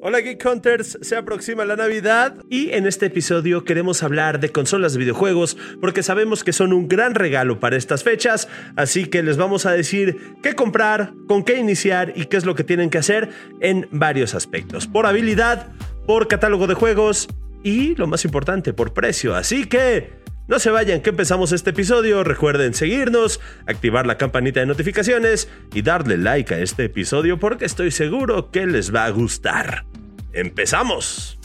Hola 0.00 0.20
Geek 0.20 0.44
Hunters, 0.46 0.96
se 1.02 1.16
aproxima 1.16 1.64
la 1.64 1.74
Navidad 1.74 2.36
y 2.48 2.70
en 2.70 2.86
este 2.86 3.06
episodio 3.06 3.64
queremos 3.64 4.04
hablar 4.04 4.38
de 4.38 4.50
consolas 4.50 4.92
de 4.92 5.00
videojuegos 5.00 5.56
porque 5.80 6.04
sabemos 6.04 6.44
que 6.44 6.52
son 6.52 6.72
un 6.72 6.86
gran 6.86 7.16
regalo 7.16 7.58
para 7.58 7.76
estas 7.76 8.04
fechas, 8.04 8.48
así 8.76 9.06
que 9.06 9.24
les 9.24 9.36
vamos 9.36 9.66
a 9.66 9.72
decir 9.72 10.36
qué 10.40 10.54
comprar, 10.54 11.14
con 11.26 11.42
qué 11.42 11.58
iniciar 11.58 12.12
y 12.14 12.26
qué 12.26 12.36
es 12.36 12.44
lo 12.44 12.54
que 12.54 12.62
tienen 12.62 12.90
que 12.90 12.98
hacer 12.98 13.30
en 13.60 13.88
varios 13.90 14.36
aspectos, 14.36 14.86
por 14.86 15.04
habilidad, 15.04 15.72
por 16.06 16.28
catálogo 16.28 16.68
de 16.68 16.74
juegos 16.74 17.26
y 17.64 17.96
lo 17.96 18.06
más 18.06 18.24
importante, 18.24 18.72
por 18.72 18.94
precio. 18.94 19.34
Así 19.34 19.64
que 19.64 20.12
no 20.48 20.58
se 20.58 20.70
vayan, 20.70 21.02
que 21.02 21.10
empezamos 21.10 21.52
este 21.52 21.70
episodio. 21.70 22.24
Recuerden 22.24 22.72
seguirnos, 22.72 23.38
activar 23.66 24.06
la 24.06 24.16
campanita 24.16 24.60
de 24.60 24.66
notificaciones 24.66 25.48
y 25.74 25.82
darle 25.82 26.16
like 26.16 26.54
a 26.54 26.58
este 26.60 26.86
episodio 26.86 27.38
porque 27.38 27.66
estoy 27.66 27.90
seguro 27.90 28.50
que 28.50 28.66
les 28.66 28.92
va 28.94 29.04
a 29.04 29.10
gustar. 29.10 29.84
¡Empezamos! 30.32 31.38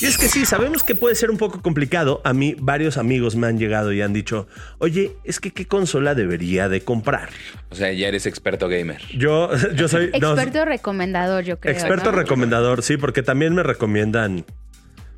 Y 0.00 0.04
es 0.04 0.18
que 0.18 0.28
sí, 0.28 0.44
sabemos 0.44 0.82
que 0.82 0.94
puede 0.94 1.14
ser 1.14 1.30
un 1.30 1.38
poco 1.38 1.62
complicado. 1.62 2.20
A 2.24 2.32
mí 2.32 2.54
varios 2.58 2.96
amigos 2.96 3.36
me 3.36 3.46
han 3.46 3.58
llegado 3.58 3.92
y 3.92 4.02
han 4.02 4.12
dicho, 4.12 4.46
oye, 4.78 5.16
es 5.24 5.40
que 5.40 5.50
qué 5.50 5.66
consola 5.66 6.14
debería 6.14 6.68
de 6.68 6.82
comprar. 6.82 7.30
O 7.70 7.74
sea, 7.74 7.92
ya 7.92 8.08
eres 8.08 8.26
experto 8.26 8.68
gamer. 8.68 9.00
Yo, 9.16 9.50
yo 9.74 9.88
soy... 9.88 10.10
no, 10.20 10.32
Experto 10.32 10.64
recomendador, 10.64 11.44
yo 11.44 11.58
creo. 11.58 11.72
experto 11.72 12.12
¿no? 12.12 12.18
recomendador, 12.18 12.82
sí, 12.82 12.96
porque 12.96 13.22
también 13.22 13.54
me 13.54 13.62
recomiendan 13.62 14.44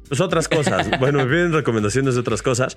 pues 0.09 0.20
otras 0.20 0.48
cosas. 0.48 0.88
bueno, 1.00 1.19
me 1.19 1.27
piden 1.27 1.52
recomendaciones 1.52 2.14
de 2.14 2.20
otras 2.20 2.42
cosas. 2.42 2.74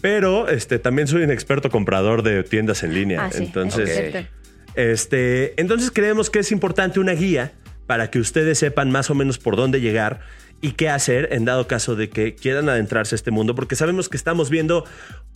Pero 0.00 0.48
este 0.48 0.78
también 0.78 1.08
soy 1.08 1.22
un 1.22 1.30
experto 1.30 1.70
comprador 1.70 2.22
de 2.22 2.42
tiendas 2.42 2.82
en 2.82 2.92
línea. 2.94 3.24
Ah, 3.24 3.30
sí, 3.32 3.44
entonces, 3.44 4.26
este, 4.74 5.58
entonces 5.58 5.90
creemos 5.90 6.28
que 6.28 6.40
es 6.40 6.52
importante 6.52 7.00
una 7.00 7.12
guía 7.12 7.52
para 7.86 8.10
que 8.10 8.18
ustedes 8.18 8.58
sepan 8.58 8.90
más 8.90 9.08
o 9.10 9.14
menos 9.14 9.38
por 9.38 9.56
dónde 9.56 9.80
llegar 9.80 10.20
y 10.64 10.72
qué 10.72 10.88
hacer 10.88 11.28
en 11.30 11.44
dado 11.44 11.66
caso 11.66 11.94
de 11.94 12.08
que 12.08 12.34
quieran 12.34 12.70
adentrarse 12.70 13.14
a 13.14 13.16
este 13.16 13.30
mundo, 13.30 13.54
porque 13.54 13.76
sabemos 13.76 14.08
que 14.08 14.16
estamos 14.16 14.48
viendo 14.48 14.86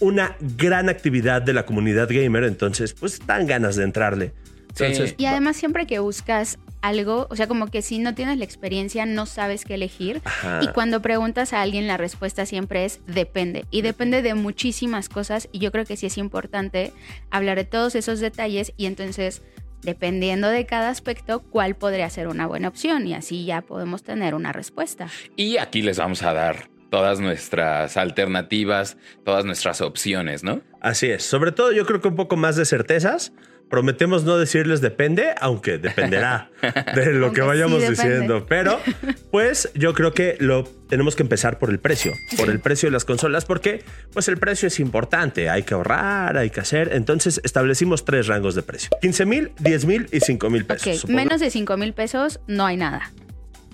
una 0.00 0.34
gran 0.56 0.88
actividad 0.88 1.42
de 1.42 1.52
la 1.52 1.66
comunidad 1.66 2.08
gamer, 2.10 2.44
entonces 2.44 2.94
pues 2.94 3.20
dan 3.26 3.46
ganas 3.46 3.76
de 3.76 3.84
entrarle. 3.84 4.32
Entonces, 4.68 5.14
Y 5.18 5.26
además 5.26 5.58
siempre 5.58 5.86
que 5.86 5.98
buscas 5.98 6.58
algo, 6.80 7.26
o 7.28 7.36
sea, 7.36 7.46
como 7.46 7.66
que 7.66 7.82
si 7.82 7.98
no 7.98 8.14
tienes 8.14 8.38
la 8.38 8.44
experiencia, 8.44 9.04
no 9.04 9.26
sabes 9.26 9.66
qué 9.66 9.74
elegir. 9.74 10.22
Ajá. 10.24 10.60
Y 10.62 10.68
cuando 10.68 11.02
preguntas 11.02 11.52
a 11.52 11.60
alguien, 11.60 11.86
la 11.86 11.98
respuesta 11.98 12.46
siempre 12.46 12.86
es 12.86 13.00
depende. 13.06 13.66
Y 13.70 13.82
depende 13.82 14.22
de 14.22 14.32
muchísimas 14.32 15.10
cosas. 15.10 15.50
Y 15.52 15.58
yo 15.58 15.72
creo 15.72 15.84
que 15.84 15.98
sí 15.98 16.06
es 16.06 16.16
importante 16.16 16.94
hablar 17.30 17.58
de 17.58 17.64
todos 17.64 17.96
esos 17.96 18.20
detalles 18.20 18.72
y 18.78 18.86
entonces, 18.86 19.42
dependiendo 19.82 20.48
de 20.48 20.66
cada 20.66 20.90
aspecto, 20.90 21.40
cuál 21.40 21.74
podría 21.74 22.08
ser 22.10 22.28
una 22.28 22.46
buena 22.46 22.68
opción. 22.68 23.06
Y 23.06 23.14
así 23.14 23.44
ya 23.44 23.62
podemos 23.62 24.02
tener 24.02 24.34
una 24.34 24.52
respuesta. 24.52 25.08
Y 25.36 25.58
aquí 25.58 25.82
les 25.82 25.98
vamos 25.98 26.22
a 26.22 26.32
dar 26.32 26.68
todas 26.90 27.20
nuestras 27.20 27.96
alternativas, 27.96 28.96
todas 29.24 29.44
nuestras 29.44 29.80
opciones, 29.80 30.42
¿no? 30.42 30.62
Así 30.80 31.10
es. 31.10 31.22
Sobre 31.22 31.52
todo 31.52 31.72
yo 31.72 31.84
creo 31.86 32.00
que 32.00 32.08
un 32.08 32.16
poco 32.16 32.36
más 32.36 32.56
de 32.56 32.64
certezas. 32.64 33.32
Prometemos 33.70 34.24
no 34.24 34.38
decirles 34.38 34.80
depende, 34.80 35.34
aunque 35.40 35.76
dependerá 35.78 36.50
de 36.94 37.12
lo 37.12 37.32
que 37.32 37.42
sí 37.42 37.46
vayamos 37.46 37.86
diciendo. 37.88 38.46
Pero, 38.48 38.80
pues 39.30 39.70
yo 39.74 39.92
creo 39.94 40.12
que 40.14 40.36
lo 40.40 40.64
tenemos 40.64 41.16
que 41.16 41.22
empezar 41.22 41.58
por 41.58 41.68
el 41.70 41.78
precio, 41.78 42.12
por 42.38 42.48
el 42.48 42.60
precio 42.60 42.86
de 42.88 42.92
las 42.92 43.04
consolas, 43.04 43.44
porque 43.44 43.84
pues 44.12 44.28
el 44.28 44.38
precio 44.38 44.68
es 44.68 44.80
importante. 44.80 45.50
Hay 45.50 45.64
que 45.64 45.74
ahorrar, 45.74 46.36
hay 46.38 46.48
que 46.50 46.60
hacer. 46.60 46.90
Entonces 46.94 47.40
establecimos 47.44 48.04
tres 48.06 48.26
rangos 48.26 48.54
de 48.54 48.62
precio: 48.62 48.88
15 49.02 49.26
mil, 49.26 49.52
10 49.58 49.84
mil 49.84 50.08
y 50.12 50.20
5 50.20 50.48
mil 50.50 50.64
pesos. 50.64 50.86
Ok, 50.86 50.94
supongo. 50.94 51.16
menos 51.18 51.40
de 51.40 51.50
5 51.50 51.76
mil 51.76 51.92
pesos 51.92 52.40
no 52.46 52.64
hay 52.64 52.76
nada. 52.78 53.12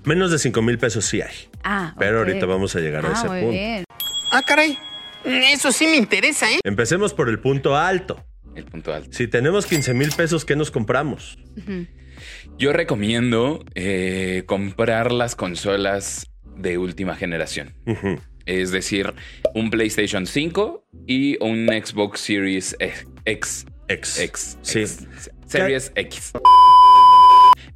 Menos 0.05 0.31
de 0.33 0.39
5 0.39 0.61
mil 0.61 0.77
pesos 0.79 1.05
sí 1.05 1.23
hay. 1.23 1.35
Ah, 1.63 1.95
Pero 1.99 2.19
ahorita 2.19 2.45
vamos 2.47 2.75
a 2.77 2.81
llegar 2.81 3.07
a 3.07 3.11
Ah, 3.11 3.13
ese 3.17 3.29
muy 3.29 3.41
punto. 3.41 3.53
bien. 3.53 3.85
Ah, 4.33 4.43
caray. 4.47 4.77
Eso 5.25 5.73
sí 5.73 5.87
me 5.87 5.97
interesa, 5.97 6.51
¿eh? 6.53 6.59
Empecemos 6.65 7.15
por 7.15 7.29
el 7.31 7.39
punto 7.39 7.77
alto. 7.77 8.23
El 8.55 8.65
punto 8.65 8.93
alto. 8.93 9.09
Si 9.13 9.29
tenemos 9.29 9.67
15 9.67 9.95
mil 9.95 10.11
pesos, 10.13 10.45
¿qué 10.45 10.57
nos 10.57 10.71
compramos? 10.71 11.39
Yo 12.59 12.73
recomiendo 12.73 13.65
eh, 13.75 14.45
comprar 14.47 15.13
las 15.13 15.35
consolas 15.35 16.31
de 16.57 16.79
última 16.79 17.17
generación. 17.17 17.75
Es 18.47 18.71
decir, 18.71 19.13
un 19.55 19.71
PlayStation 19.71 20.27
5 20.27 20.87
y 21.07 21.43
un 21.43 21.67
Xbox 21.67 22.21
Series 22.21 22.77
X. 22.79 23.67
X. 23.89 24.19
X. 24.19 24.59
Sí. 24.63 24.81
X. 24.81 25.07
Series 25.47 25.93
X. 25.95 26.33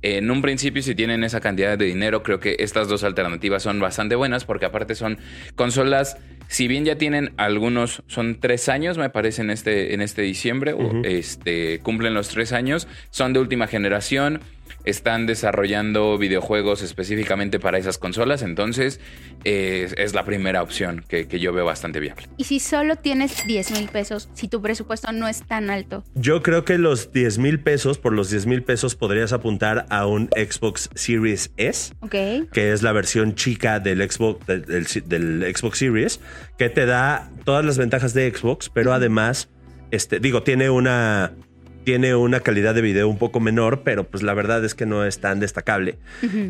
En 0.01 0.31
un 0.31 0.43
principio, 0.43 0.81
si 0.83 0.95
tienen 0.95 1.25
esa 1.25 1.41
cantidad 1.41 1.77
de 1.77 1.85
dinero, 1.85 2.23
creo 2.23 2.39
que 2.39 2.57
estas 2.61 2.89
dos 2.89 3.03
alternativas 3.03 3.65
son 3.65 3.81
bastante 3.81 4.15
buenas 4.15 4.45
porque 4.45 4.67
aparte 4.67 4.95
son 4.95 5.19
consolas, 5.57 6.19
si 6.49 6.67
bien 6.67 6.85
ya 6.85 6.97
tienen 6.97 7.33
algunos, 7.37 8.03
son 8.09 8.41
tres 8.41 8.69
años, 8.69 8.99
me 8.99 9.11
parece, 9.11 9.43
en 9.43 9.51
este, 9.51 9.95
en 9.95 10.01
este 10.01 10.23
diciembre, 10.23 10.73
o, 10.73 10.79
Ujú. 10.79 11.03
este, 11.05 11.79
cumplen 11.81 12.15
los 12.15 12.29
tres 12.29 12.53
años, 12.53 12.89
son 13.11 13.33
de 13.33 13.41
última 13.41 13.67
generación, 13.67 14.41
están 14.85 15.27
desarrollando 15.27 16.17
videojuegos 16.19 16.83
específicamente 16.83 17.59
para 17.61 17.79
esas 17.79 17.99
consolas, 17.99 18.43
entonces 18.43 19.01
eh, 19.45 19.93
es 19.97 20.15
la 20.15 20.25
primera 20.25 20.63
opción 20.63 21.05
que, 21.09 21.27
que 21.29 21.41
yo 21.41 21.53
veo 21.53 21.65
bastante 21.65 22.01
viable. 22.01 22.27
Y 22.37 22.45
si 22.45 22.61
solo 22.61 22.97
tienes 22.97 23.47
10 23.47 23.71
mil 23.73 23.89
pesos, 23.89 24.29
si 24.35 24.49
tu 24.49 24.61
presupuesto 24.63 25.13
no 25.13 25.29
es 25.29 25.43
tan 25.43 25.71
alto, 25.71 26.05
Yo 26.15 26.43
creo 26.43 26.65
que 26.65 26.79
los 26.79 27.13
10 27.13 27.39
mil 27.39 27.61
pesos, 27.61 27.99
por 27.99 28.13
los 28.13 28.31
10 28.31 28.47
mil 28.47 28.63
pesos 28.63 28.95
podrías 28.95 29.33
apuntar 29.33 29.87
a 29.91 30.07
un 30.07 30.29
Xbox 30.37 30.91
Series 30.95 31.53
S, 31.57 31.95
¿ok? 32.01 32.51
que 32.53 32.73
es 32.73 32.83
la 32.83 32.93
versión 32.93 33.35
chica 33.35 33.81
del 33.81 34.09
Xbox, 34.11 34.47
del, 34.47 34.65
del- 34.65 34.87
del 35.07 35.57
Xbox 35.57 35.79
Series, 35.79 36.21
que 36.59 36.69
te 36.69 36.87
da 36.87 37.31
todas 37.45 37.65
las 37.65 37.79
ventajas 37.79 38.15
de 38.15 38.31
Xbox, 38.35 38.69
pero 38.69 38.93
además, 38.93 39.49
este, 39.91 40.21
digo, 40.21 40.43
tiene 40.43 40.69
una, 40.71 41.33
tiene 41.89 42.15
una 42.15 42.41
calidad 42.41 42.75
de 42.75 42.83
video 42.83 43.09
un 43.09 43.17
poco 43.17 43.41
menor, 43.41 43.81
pero 43.83 44.05
pues 44.05 44.23
la 44.23 44.35
verdad 44.35 44.63
es 44.63 44.75
que 44.75 44.85
no 44.85 45.07
es 45.07 45.21
tan 45.21 45.41
destacable. 45.41 45.97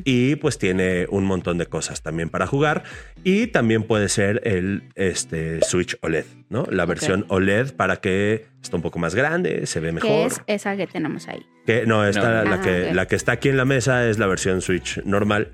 Y 0.02 0.34
pues 0.34 0.58
tiene 0.58 1.06
un 1.10 1.26
montón 1.26 1.58
de 1.58 1.66
cosas 1.66 2.02
también 2.02 2.28
para 2.28 2.48
jugar. 2.48 2.82
Y 3.22 3.46
también 3.46 3.84
puede 3.84 4.08
ser 4.08 4.40
el 4.44 4.82
este, 4.96 5.60
Switch 5.62 5.96
OLED, 6.00 6.24
¿no? 6.50 6.66
La 6.72 6.86
versión 6.86 7.24
OLED 7.28 7.72
para 7.76 7.98
que 8.00 8.46
está 8.60 8.74
un 8.74 8.82
poco 8.82 8.98
más 8.98 9.14
grande, 9.14 9.64
se 9.66 9.78
ve 9.78 9.92
mejor. 9.92 10.26
es 10.26 10.40
esa 10.48 10.76
que 10.76 10.88
tenemos 10.88 11.28
ahí. 11.28 11.46
Que 11.64 11.86
no, 11.86 12.04
esta, 12.04 12.42
No. 12.42 12.50
La, 12.50 12.56
Ah, 12.56 12.60
que, 12.60 12.92
la 12.92 13.06
que 13.06 13.14
está 13.14 13.30
aquí 13.30 13.48
en 13.48 13.56
la 13.58 13.64
mesa 13.64 14.08
es 14.08 14.18
la 14.18 14.26
versión 14.26 14.60
Switch 14.60 15.00
normal. 15.04 15.52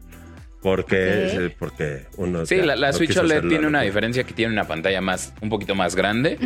Porque, 0.63 0.97
Ok. 1.35 1.41
es- 1.43 1.53
porque 1.59 2.07
uno. 2.17 2.47
Sí, 2.47 2.57
ya 2.57 2.65
la, 2.65 2.75
la 2.77 2.87
no 2.87 2.93
Switch 2.95 3.15
OLED 3.19 3.49
tiene 3.49 3.67
una 3.67 3.83
diferencia 3.83 4.25
que 4.25 4.33
tiene 4.33 4.51
una 4.51 4.67
pantalla 4.67 5.03
más, 5.03 5.35
un 5.43 5.51
poquito 5.51 5.75
más 5.75 5.95
grande 5.95 6.39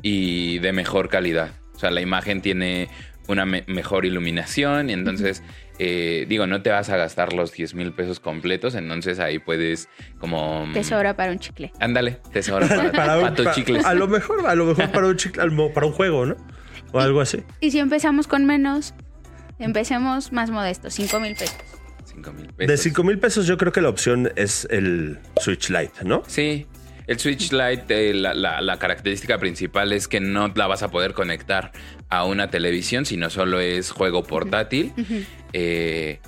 y 0.00 0.60
de 0.60 0.72
mejor 0.72 1.10
calidad. 1.10 1.50
O 1.76 1.78
sea, 1.78 1.90
la 1.90 2.00
imagen 2.00 2.40
tiene 2.42 2.88
una 3.28 3.44
me- 3.44 3.64
mejor 3.66 4.06
iluminación 4.06 4.88
y 4.88 4.92
entonces, 4.92 5.42
eh, 5.78 6.26
digo, 6.28 6.46
no 6.46 6.62
te 6.62 6.70
vas 6.70 6.88
a 6.90 6.96
gastar 6.96 7.32
los 7.32 7.52
10 7.52 7.74
mil 7.74 7.92
pesos 7.92 8.20
completos, 8.20 8.74
entonces 8.76 9.18
ahí 9.18 9.38
puedes 9.40 9.88
como... 10.18 10.68
Te 10.72 10.84
sobra 10.84 11.16
para 11.16 11.32
un 11.32 11.38
chicle. 11.40 11.72
Ándale, 11.80 12.18
te 12.32 12.42
sobra 12.42 12.68
para, 12.68 12.92
Para, 12.92 13.18
un- 13.18 13.34
para 13.34 13.52
chicles. 13.52 13.84
A 13.84 13.94
lo 13.94 14.06
mejor, 14.06 14.46
a 14.46 14.54
lo 14.54 14.64
mejor 14.66 14.90
para 14.90 15.06
un 15.08 15.16
chicle, 15.16 15.42
para 15.74 15.86
un 15.86 15.92
juego, 15.92 16.24
¿no? 16.26 16.36
O 16.92 17.00
algo 17.00 17.20
así. 17.20 17.42
Y 17.60 17.72
si 17.72 17.80
empezamos 17.80 18.26
con 18.28 18.46
menos, 18.46 18.94
empecemos 19.58 20.32
más 20.32 20.50
modestos, 20.50 20.94
5 20.94 21.20
mil 21.20 21.34
pesos. 21.34 21.56
5 22.04 22.32
mil 22.32 22.46
De 22.46 22.52
pesos. 22.52 22.80
5 22.80 23.04
mil 23.04 23.18
pesos, 23.18 23.46
yo 23.46 23.58
creo 23.58 23.72
que 23.72 23.80
la 23.80 23.88
opción 23.88 24.32
es 24.36 24.66
el 24.70 25.18
Switch 25.40 25.68
Lite, 25.70 26.04
¿no? 26.04 26.22
Sí, 26.26 26.66
el 27.06 27.18
Switch 27.18 27.52
Lite, 27.52 28.10
eh, 28.10 28.14
la, 28.14 28.34
la- 28.34 28.60
la 28.60 28.78
característica 28.78 29.38
principal 29.38 29.92
es 29.92 30.08
que 30.08 30.20
no 30.20 30.52
la 30.54 30.66
vas 30.66 30.82
a 30.82 30.90
poder 30.90 31.12
conectar 31.14 31.72
a 32.08 32.24
una 32.24 32.50
televisión, 32.50 33.04
sino 33.06 33.30
solo 33.30 33.60
es 33.60 33.90
juego 33.90 34.22
portátil. 34.24 34.92
Eh, 35.52 36.20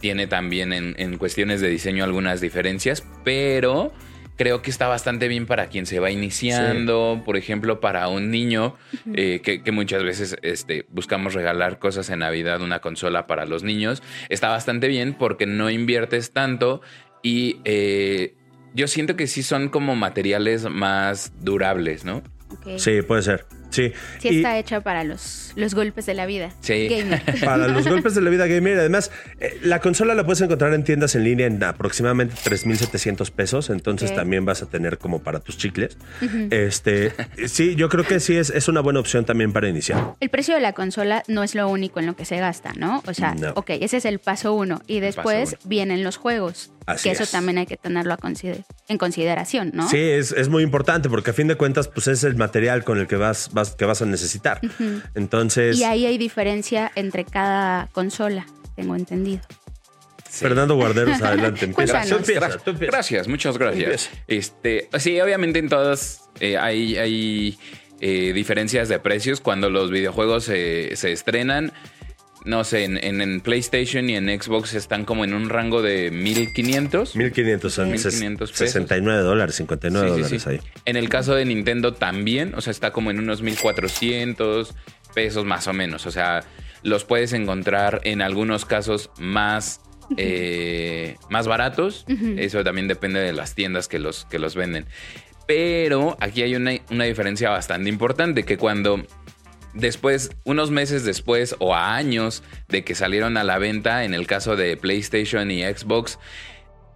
tiene 0.00 0.26
también 0.26 0.72
en, 0.72 0.94
en 0.98 1.16
cuestiones 1.18 1.60
de 1.60 1.68
diseño 1.68 2.02
algunas 2.04 2.40
diferencias, 2.40 3.04
pero 3.24 3.92
creo 4.36 4.60
que 4.62 4.70
está 4.70 4.88
bastante 4.88 5.28
bien 5.28 5.46
para 5.46 5.68
quien 5.68 5.86
se 5.86 6.00
va 6.00 6.10
iniciando, 6.10 7.22
por 7.24 7.36
ejemplo, 7.36 7.78
para 7.78 8.08
un 8.08 8.30
niño, 8.30 8.74
eh, 9.14 9.40
que, 9.44 9.62
que 9.62 9.70
muchas 9.70 10.02
veces 10.02 10.36
este, 10.42 10.86
buscamos 10.88 11.34
regalar 11.34 11.78
cosas 11.78 12.10
en 12.10 12.20
Navidad, 12.20 12.60
una 12.62 12.80
consola 12.80 13.28
para 13.28 13.46
los 13.46 13.62
niños. 13.62 14.02
Está 14.28 14.48
bastante 14.48 14.88
bien 14.88 15.14
porque 15.14 15.46
no 15.46 15.70
inviertes 15.70 16.32
tanto 16.32 16.80
y 17.22 17.58
eh, 17.64 18.34
yo 18.74 18.88
siento 18.88 19.16
que 19.16 19.26
sí 19.26 19.42
son 19.42 19.68
como 19.68 19.96
materiales 19.96 20.64
más 20.68 21.32
durables, 21.40 22.04
¿no? 22.04 22.22
Sí, 22.76 23.02
puede 23.02 23.22
ser. 23.22 23.46
Sí. 23.72 23.92
Sí 24.20 24.28
Y- 24.28 24.36
está 24.36 24.56
hecha 24.58 24.80
para 24.82 25.02
los, 25.02 25.52
los 25.56 25.74
golpes 25.74 26.06
de 26.06 26.14
la 26.14 26.24
vida. 26.26 26.50
Sí. 26.60 26.86
Gamer. 26.88 27.22
Para 27.44 27.66
los 27.68 27.86
golpes 27.88 28.14
de 28.14 28.20
la 28.20 28.30
vida 28.30 28.46
gamer. 28.46 28.78
Además, 28.78 29.10
eh, 29.40 29.58
la 29.62 29.80
consola 29.80 30.14
la 30.14 30.24
puedes 30.24 30.40
encontrar 30.42 30.72
en 30.74 30.84
tiendas 30.84 31.14
en 31.16 31.24
línea 31.24 31.46
en 31.46 31.62
aproximadamente 31.64 32.34
3.700 32.36 33.30
pesos. 33.32 33.70
Entonces 33.70 34.14
también 34.14 34.44
vas 34.44 34.62
a 34.62 34.66
tener 34.66 34.98
como 34.98 35.22
para 35.22 35.40
tus 35.40 35.56
chicles. 35.58 35.96
Este, 36.50 37.12
sí, 37.46 37.74
yo 37.76 37.88
creo 37.88 38.04
que 38.04 38.20
sí 38.20 38.36
es, 38.36 38.50
es 38.50 38.68
una 38.68 38.80
buena 38.80 39.00
opción 39.00 39.24
también 39.24 39.52
para 39.52 39.68
iniciar. 39.68 40.14
El 40.20 40.28
precio 40.30 40.54
de 40.54 40.60
la 40.60 40.72
consola 40.72 41.22
no 41.28 41.42
es 41.42 41.54
lo 41.54 41.68
único 41.68 42.00
en 42.00 42.06
lo 42.06 42.16
que 42.16 42.24
se 42.24 42.36
gasta, 42.38 42.72
¿no? 42.76 43.02
O 43.06 43.14
sea, 43.14 43.34
No. 43.34 43.50
ok, 43.54 43.70
ese 43.80 43.96
es 43.98 44.04
el 44.04 44.18
paso 44.18 44.54
uno. 44.54 44.80
Y 44.86 45.00
después 45.00 45.50
uno. 45.52 45.58
vienen 45.64 46.04
los 46.04 46.16
juegos. 46.16 46.70
Así 46.84 47.04
que 47.08 47.12
eso 47.12 47.22
es. 47.22 47.30
también 47.30 47.58
hay 47.58 47.66
que 47.66 47.76
tenerlo 47.76 48.12
a 48.12 48.16
consider- 48.16 48.64
en 48.88 48.98
consideración, 48.98 49.70
¿no? 49.72 49.88
Sí, 49.88 49.98
es, 50.00 50.32
es 50.32 50.48
muy 50.48 50.64
importante 50.64 51.08
porque 51.08 51.30
a 51.30 51.32
fin 51.32 51.46
de 51.46 51.54
cuentas, 51.54 51.86
pues 51.86 52.08
es 52.08 52.24
el 52.24 52.34
material 52.34 52.82
con 52.82 52.98
el 52.98 53.06
que 53.06 53.14
vas, 53.14 53.50
vas, 53.52 53.61
que 53.70 53.84
vas 53.84 54.02
a 54.02 54.06
necesitar. 54.06 54.60
Entonces, 55.14 55.78
Y 55.78 55.84
ahí 55.84 56.06
hay 56.06 56.18
diferencia 56.18 56.90
entre 56.94 57.24
cada 57.24 57.86
consola, 57.92 58.46
tengo 58.76 58.94
entendido. 58.96 59.40
Fernando 60.30 60.74
Guarderos, 60.76 61.20
adelante. 61.22 61.64
Empieza. 61.66 61.92
Cuéntanos. 61.92 62.08
Tú 62.08 62.16
empieza, 62.16 62.40
Gracias, 62.40 62.64
tú 62.64 62.70
empieza. 62.70 62.90
gracias, 62.92 63.28
muchas 63.28 63.58
gracias. 63.58 64.10
Este, 64.28 64.88
sí, 64.98 65.20
obviamente 65.20 65.58
en 65.58 65.68
todas 65.68 66.22
eh, 66.40 66.56
hay, 66.56 66.96
hay 66.96 67.58
eh, 68.00 68.32
diferencias 68.32 68.88
de 68.88 68.98
precios 68.98 69.40
cuando 69.40 69.68
los 69.70 69.90
videojuegos 69.90 70.44
se- 70.44 70.96
se 70.96 71.12
estrenan. 71.12 71.72
No 72.44 72.64
sé, 72.64 72.84
en, 72.84 72.96
en- 73.02 73.20
en 73.20 73.40
PlayStation 73.40 74.10
y 74.10 74.16
en 74.16 74.26
Xbox 74.28 74.74
están 74.74 75.04
como 75.04 75.24
en 75.24 75.32
un 75.34 75.48
rango 75.48 75.80
de 75.82 76.10
1500. 76.10 77.14
1500 77.16 77.72
son 77.72 77.90
1500 77.90 78.50
pesos. 78.50 78.66
69 78.66 79.22
dólares, 79.22 79.54
59 79.56 80.08
Sí, 80.08 80.14
sí, 80.14 80.20
dólares 80.22 80.42
sí. 80.42 80.50
ahí. 80.50 80.60
En 80.84 80.96
el 80.96 81.08
caso 81.08 81.34
de 81.34 81.44
Nintendo 81.44 81.94
también, 81.94 82.54
o 82.56 82.60
sea, 82.60 82.70
está 82.72 82.90
como 82.92 83.10
en 83.10 83.18
unos 83.20 83.42
1400 83.42 84.74
pesos 85.14 85.44
más 85.44 85.66
o 85.68 85.72
menos. 85.72 86.06
O 86.06 86.10
sea, 86.10 86.42
los 86.82 87.04
puedes 87.04 87.32
encontrar 87.32 88.00
en 88.04 88.22
algunos 88.22 88.64
casos 88.64 89.10
más, 89.18 89.80
eh, 90.16 91.16
más 91.30 91.46
baratos. 91.46 92.04
Eso 92.36 92.64
también 92.64 92.88
depende 92.88 93.20
de 93.20 93.32
las 93.32 93.54
tiendas 93.54 93.88
que 93.88 93.98
los, 93.98 94.24
que 94.24 94.38
los 94.38 94.54
venden. 94.56 94.86
Pero 95.46 96.16
aquí 96.20 96.42
hay 96.42 96.54
una, 96.54 96.72
una 96.90 97.04
diferencia 97.04 97.50
bastante 97.50 97.88
importante, 97.88 98.44
que 98.44 98.56
cuando 98.56 99.04
después, 99.74 100.30
unos 100.44 100.70
meses 100.70 101.04
después 101.04 101.56
o 101.58 101.74
a 101.74 101.94
años 101.94 102.42
de 102.68 102.84
que 102.84 102.94
salieron 102.94 103.36
a 103.36 103.44
la 103.44 103.58
venta, 103.58 104.04
en 104.04 104.14
el 104.14 104.26
caso 104.26 104.56
de 104.56 104.76
PlayStation 104.76 105.50
y 105.50 105.62
Xbox, 105.62 106.18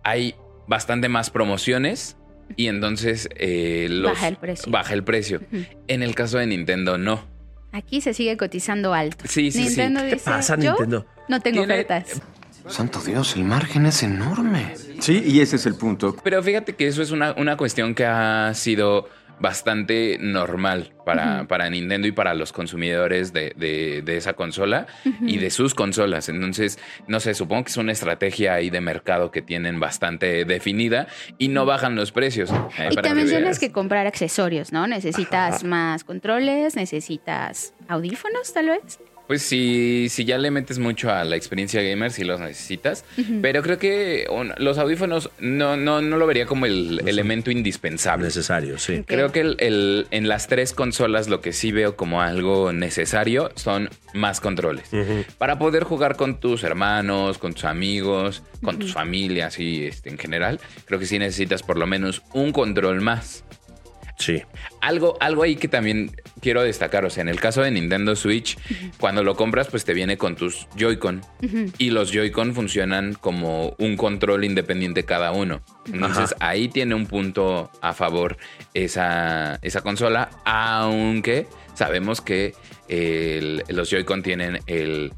hay 0.04 0.34
bastante 0.68 1.08
más 1.08 1.30
promociones 1.30 2.16
y 2.56 2.68
entonces 2.68 3.28
eh, 3.36 3.86
los- 3.90 4.12
Baja 4.12 4.28
el 4.28 4.36
precio. 4.36 4.70
baja 4.72 4.94
el 4.94 5.04
precio. 5.04 5.40
En 5.88 6.02
el 6.02 6.14
caso 6.14 6.38
de 6.38 6.46
Nintendo, 6.46 6.98
no. 6.98 7.24
Aquí 7.72 8.00
se 8.00 8.14
sigue 8.14 8.36
cotizando 8.36 8.94
alto. 8.94 9.24
Sí, 9.28 9.50
sí, 9.50 9.58
sí. 9.58 9.64
Nintendo 9.66 10.00
¿Qué 10.00 10.14
dice, 10.14 10.24
pasa, 10.24 10.56
"Yo 10.56 10.70
Nintendo? 10.72 11.06
no 11.28 11.40
tengo 11.40 11.58
Tiene- 11.58 11.74
ofertas. 11.82 12.22
Santo 12.68 13.00
Dios, 13.00 13.36
el 13.36 13.44
margen 13.44 13.86
es 13.86 14.02
enorme. 14.02 14.74
Sí, 14.98 15.22
y 15.24 15.40
ese 15.40 15.54
es 15.56 15.66
el 15.66 15.76
punto. 15.76 16.16
Pero 16.24 16.42
fíjate 16.42 16.74
que 16.74 16.88
eso 16.88 17.00
es 17.00 17.12
una, 17.12 17.32
una 17.34 17.56
cuestión 17.56 17.94
que 17.94 18.04
ha 18.04 18.52
sido 18.54 19.08
bastante 19.38 20.16
normal 20.20 20.92
para, 21.04 21.46
para 21.46 21.68
Nintendo 21.70 22.08
y 22.08 22.12
para 22.12 22.34
los 22.34 22.52
consumidores 22.52 23.32
de, 23.32 23.52
de- 23.56 24.02
de 24.02 24.16
esa 24.16 24.32
consola 24.32 24.86
y 25.22 25.38
de 25.38 25.50
sus 25.50 25.74
consolas. 25.74 26.28
Entonces, 26.28 26.78
no 27.06 27.20
sé, 27.20 27.34
supongo 27.34 27.64
que 27.64 27.70
es 27.70 27.76
una 27.76 27.92
estrategia 27.92 28.54
ahí 28.54 28.70
de 28.70 28.80
mercado 28.80 29.30
que 29.30 29.42
tienen 29.42 29.78
bastante 29.78 30.44
definida 30.44 31.06
y 31.38 31.48
no 31.48 31.64
bajan 31.66 31.94
los 31.96 32.12
precios. 32.12 32.50
Eh, 32.78 32.88
Y 32.90 32.96
te 32.96 33.14
mencionas 33.14 33.42
veas. 33.44 33.58
que 33.58 33.70
comprar 33.72 34.06
accesorios, 34.06 34.72
¿no? 34.72 34.86
Necesitas 34.86 35.62
más 35.64 36.02
controles, 36.04 36.74
necesitas 36.76 37.74
audífonos, 37.88 38.52
tal 38.52 38.66
vez. 38.70 38.98
Pues 39.26 39.42
si, 39.42 40.08
si 40.08 40.24
ya 40.24 40.38
le 40.38 40.50
metes 40.52 40.78
mucho 40.78 41.10
a 41.10 41.24
la 41.24 41.34
experiencia 41.34 41.82
gamer, 41.82 42.12
si 42.12 42.22
los 42.22 42.38
necesitas. 42.40 43.04
Pero 43.42 43.62
creo 43.62 43.78
que 43.78 44.26
un- 44.30 44.52
los 44.58 44.78
audífonos 44.78 45.30
no, 45.40 45.76
no, 45.76 46.00
no 46.00 46.16
lo 46.16 46.26
vería 46.26 46.46
como 46.46 46.64
el 46.66 47.00
elemento 47.06 47.50
indispensable. 47.50 48.24
Necesario, 48.26 48.78
sí. 48.78 49.02
Creo 49.04 49.32
que 49.32 49.40
el- 49.40 49.56
el- 49.58 50.06
en 50.12 50.28
las 50.28 50.46
tres 50.46 50.72
consolas 50.72 51.28
lo 51.28 51.40
que 51.40 51.52
sí 51.52 51.72
veo 51.72 51.96
como 51.96 52.22
algo 52.22 52.72
necesario 52.72 53.50
son 53.56 53.90
más 54.14 54.40
controles. 54.40 54.88
Para 55.38 55.58
poder 55.58 55.82
jugar 55.84 56.16
con 56.16 56.38
tus 56.38 56.62
hermanos, 56.62 57.38
con 57.38 57.52
tus 57.52 57.64
amigos, 57.64 58.42
con 58.62 58.78
tus 58.78 58.92
familias 58.92 59.58
y 59.58 59.86
este, 59.86 60.08
en 60.08 60.18
general, 60.18 60.60
creo 60.84 61.00
que 61.00 61.06
sí 61.06 61.18
necesitas 61.18 61.62
por 61.62 61.76
lo 61.78 61.86
menos 61.86 62.22
un 62.32 62.52
control 62.52 63.00
más. 63.00 63.44
Sí. 64.18 64.42
Algo, 64.80 65.16
algo 65.20 65.42
ahí 65.42 65.56
que 65.56 65.68
también 65.68 66.10
quiero 66.40 66.62
destacar, 66.62 67.04
o 67.04 67.10
sea, 67.10 67.20
en 67.22 67.28
el 67.28 67.38
caso 67.40 67.60
de 67.62 67.70
Nintendo 67.70 68.16
Switch, 68.16 68.56
cuando 68.98 69.22
lo 69.22 69.36
compras, 69.36 69.68
pues 69.70 69.84
te 69.84 69.92
viene 69.92 70.16
con 70.16 70.36
tus 70.36 70.66
Joy-Con. 70.76 71.20
Y 71.78 71.90
los 71.90 72.12
Joy-Con 72.12 72.54
funcionan 72.54 73.14
como 73.14 73.74
un 73.78 73.96
control 73.96 74.44
independiente 74.44 75.04
cada 75.04 75.32
uno. 75.32 75.60
Entonces 75.92 76.34
Ajá. 76.40 76.48
ahí 76.50 76.68
tiene 76.68 76.94
un 76.94 77.06
punto 77.06 77.70
a 77.82 77.92
favor 77.92 78.38
esa, 78.74 79.58
esa 79.62 79.80
consola, 79.82 80.30
aunque 80.44 81.46
sabemos 81.74 82.20
que 82.20 82.54
el- 82.88 83.64
los 83.68 83.90
Joy-Con 83.90 84.22
tienen 84.22 84.60
el, 84.66 85.12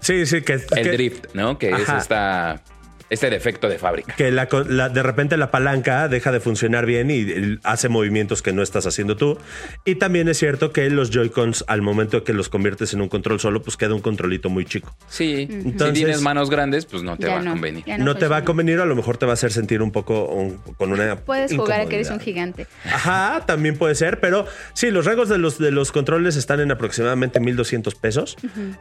Sí, 0.00 0.26
sí, 0.26 0.42
que, 0.42 0.52
el 0.54 0.64
que- 0.70 0.92
drift, 0.92 1.26
¿no? 1.34 1.58
Que 1.58 1.72
Ajá. 1.72 1.82
es 1.96 2.02
esta, 2.02 2.62
este 3.10 3.30
defecto 3.30 3.68
de 3.68 3.78
fábrica. 3.78 4.14
que 4.16 4.30
la, 4.30 4.48
la- 4.68 4.88
de 4.88 5.02
repente 5.02 5.36
la 5.36 5.50
palanca 5.50 6.08
deja 6.08 6.30
de 6.32 6.40
funcionar 6.40 6.84
bien 6.86 7.10
y 7.10 7.58
hace 7.64 7.88
movimientos 7.88 8.42
que 8.42 8.52
no 8.52 8.62
estás 8.62 8.86
haciendo 8.86 9.16
tú. 9.16 9.38
Y 9.84 9.94
también 9.96 10.28
es 10.28 10.38
cierto 10.38 10.72
que 10.72 10.88
los 10.90 11.10
Joy-Cons, 11.10 11.64
al 11.68 11.82
momento 11.82 12.24
que 12.24 12.32
los 12.32 12.48
conviertes 12.48 12.92
en 12.94 13.00
un 13.00 13.08
control 13.08 13.40
solo, 13.40 13.62
pues 13.62 13.76
queda 13.76 13.94
un 13.94 14.00
controlito 14.00 14.50
muy 14.50 14.64
chico. 14.64 14.94
Sí, 15.08 15.46
Entonces- 15.50 15.88
si 15.98 16.04
tienes 16.04 16.20
manos 16.22 16.50
grandes, 16.50 16.86
pues 16.86 17.02
no 17.02 17.16
te 17.16 17.26
Ya 17.26 17.34
va 17.36 17.40
no, 17.42 17.50
a 17.50 17.52
convenir. 17.54 17.84
No, 17.98 18.16
te 18.16 18.28
va 18.28 18.38
a 18.38 18.44
convenir, 18.44 18.78
a 18.80 18.84
lo 18.84 18.94
mejor 18.96 19.16
te 19.16 19.26
va 19.26 19.32
a 19.32 19.34
hacer 19.34 19.52
sentir 19.52 19.80
un 19.82 19.90
poco 19.90 20.26
un- 20.26 20.58
con 20.76 20.92
una. 20.92 21.16
Puedes 21.16 21.54
jugar 21.54 21.80
a 21.80 21.86
que 21.86 21.96
eres 21.96 22.10
un 22.10 22.20
gigante. 22.20 22.66
Ajá, 22.84 23.44
también 23.46 23.76
puede 23.78 23.94
ser, 23.94 24.20
pero 24.20 24.46
sí, 24.74 24.90
los 24.90 25.04
rangos 25.06 25.28
de 25.28 25.38
los, 25.38 25.58
de 25.58 25.70
los 25.70 25.92
controles 25.92 26.36
están 26.36 26.60
en 26.60 26.70
aproximadamente 26.72 27.40
1200 27.40 27.94
pesos. 27.94 28.36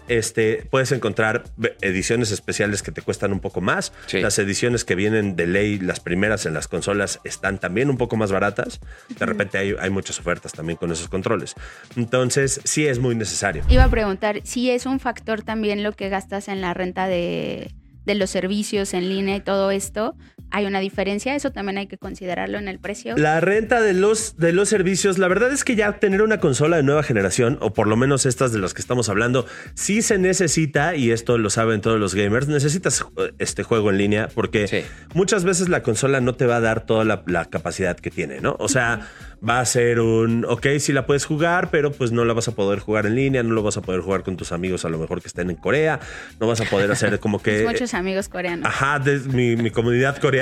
Este, 0.07 0.65
puedes 0.69 0.91
encontrar 0.91 1.43
ediciones 1.81 2.31
especiales 2.31 2.81
que 2.81 2.91
te 2.91 3.01
cuestan 3.01 3.31
un 3.31 3.39
poco 3.39 3.61
más. 3.61 3.93
Sí. 4.05 4.16
Las 4.21 4.39
ediciones 4.39 4.85
que 4.85 4.95
vienen 4.95 5.35
de 5.35 5.47
ley, 5.47 5.79
las 5.79 5.99
primeras 5.99 6.45
en 6.45 6.53
las 6.53 6.67
consolas, 6.67 7.19
están 7.23 7.59
también 7.59 7.89
un 7.89 7.97
poco 7.97 8.15
más 8.17 8.31
baratas. 8.31 8.79
De 9.17 9.25
repente 9.25 9.57
hay, 9.57 9.75
hay 9.79 9.89
muchas 9.89 10.19
ofertas 10.19 10.51
también 10.53 10.77
con 10.77 10.91
esos 10.91 11.07
controles. 11.07 11.55
Entonces, 11.95 12.61
sí 12.63 12.87
es 12.87 12.99
muy 12.99 13.15
necesario. 13.15 13.63
Iba 13.69 13.85
a 13.85 13.89
preguntar 13.89 14.41
si 14.43 14.69
es 14.71 14.85
un 14.85 14.99
factor 14.99 15.43
también 15.43 15.83
lo 15.83 15.91
que 15.93 16.09
gastas 16.09 16.47
en 16.47 16.61
la 16.61 16.73
renta 16.73 17.07
de, 17.07 17.71
de 18.07 18.15
los 18.15 18.29
servicios 18.29 18.93
en 18.93 19.09
línea 19.09 19.35
y 19.35 19.41
todo 19.41 19.69
esto. 19.69 20.15
¿Hay 20.51 20.65
una 20.65 20.79
diferencia? 20.79 21.35
Eso 21.35 21.51
también 21.51 21.77
hay 21.77 21.87
que 21.87 21.97
considerarlo 21.97 22.57
en 22.57 22.67
el 22.67 22.79
precio. 22.79 23.15
La 23.17 23.39
renta 23.41 23.81
de 23.81 23.93
los, 23.93 24.37
de 24.37 24.53
los 24.53 24.69
servicios, 24.69 25.17
la 25.17 25.27
verdad 25.27 25.51
es 25.51 25.63
que 25.63 25.75
ya 25.75 25.99
tener 25.99 26.21
una 26.21 26.39
consola 26.39 26.77
de 26.77 26.83
nueva 26.83 27.03
generación, 27.03 27.57
o 27.61 27.73
por 27.73 27.87
lo 27.87 27.97
menos 27.97 28.25
estas 28.25 28.51
de 28.53 28.59
las 28.59 28.73
que 28.73 28.81
estamos 28.81 29.09
hablando, 29.09 29.45
sí 29.75 30.01
se 30.01 30.17
necesita, 30.17 30.95
y 30.95 31.11
esto 31.11 31.37
lo 31.37 31.49
saben 31.49 31.81
todos 31.81 31.99
los 31.99 32.15
gamers, 32.15 32.47
necesitas 32.47 33.05
eh, 33.17 33.33
este 33.39 33.63
juego 33.63 33.89
en 33.91 33.97
línea 33.97 34.29
porque 34.33 34.67
Sí. 34.67 34.83
muchas 35.13 35.43
veces 35.43 35.67
la 35.69 35.83
consola 35.83 36.21
no 36.21 36.33
te 36.35 36.45
va 36.45 36.57
a 36.57 36.61
dar 36.61 36.85
toda 36.85 37.03
la, 37.03 37.23
la 37.27 37.45
capacidad 37.45 37.97
que 37.97 38.09
tiene, 38.09 38.39
¿no? 38.39 38.55
O 38.59 38.69
sea, 38.69 39.07
va 39.47 39.59
a 39.59 39.65
ser 39.65 39.99
un, 39.99 40.45
ok, 40.45 40.65
sí 40.79 40.93
la 40.93 41.05
puedes 41.05 41.25
jugar, 41.25 41.69
pero 41.71 41.91
pues 41.91 42.11
no 42.11 42.23
la 42.25 42.33
vas 42.33 42.47
a 42.47 42.53
poder 42.55 42.79
jugar 42.79 43.05
en 43.05 43.15
línea, 43.15 43.43
no 43.43 43.53
lo 43.53 43.63
vas 43.63 43.77
a 43.77 43.81
poder 43.81 44.01
jugar 44.01 44.23
con 44.23 44.37
tus 44.37 44.51
amigos 44.51 44.85
a 44.85 44.89
lo 44.89 44.97
mejor 44.97 45.21
que 45.21 45.27
estén 45.27 45.49
en 45.49 45.55
Corea, 45.57 45.99
no 46.39 46.47
vas 46.47 46.61
a 46.61 46.65
poder 46.65 46.89
hacer 46.91 47.19
como 47.19 47.39
que... 47.43 47.63
Muchos 47.65 47.93
amigos 47.93 48.29
coreanos. 48.29 48.65
Ajá, 48.65 48.99
de 48.99 49.19
mi, 49.19 49.55
mi 49.55 49.71
comunidad 49.71 50.17
coreana, 50.17 50.36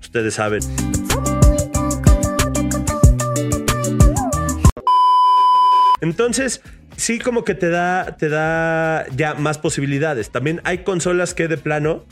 ustedes 0.00 0.34
saben. 0.34 0.60
Entonces, 6.00 6.62
sí 6.96 7.18
como 7.18 7.44
que 7.44 7.54
te 7.54 7.68
da, 7.68 8.16
te 8.16 8.28
da 8.28 9.06
ya 9.16 9.34
más 9.34 9.58
posibilidades. 9.58 10.30
También 10.30 10.60
hay 10.64 10.78
consolas 10.78 11.34
que 11.34 11.48
de 11.48 11.56
plano, 11.56 12.04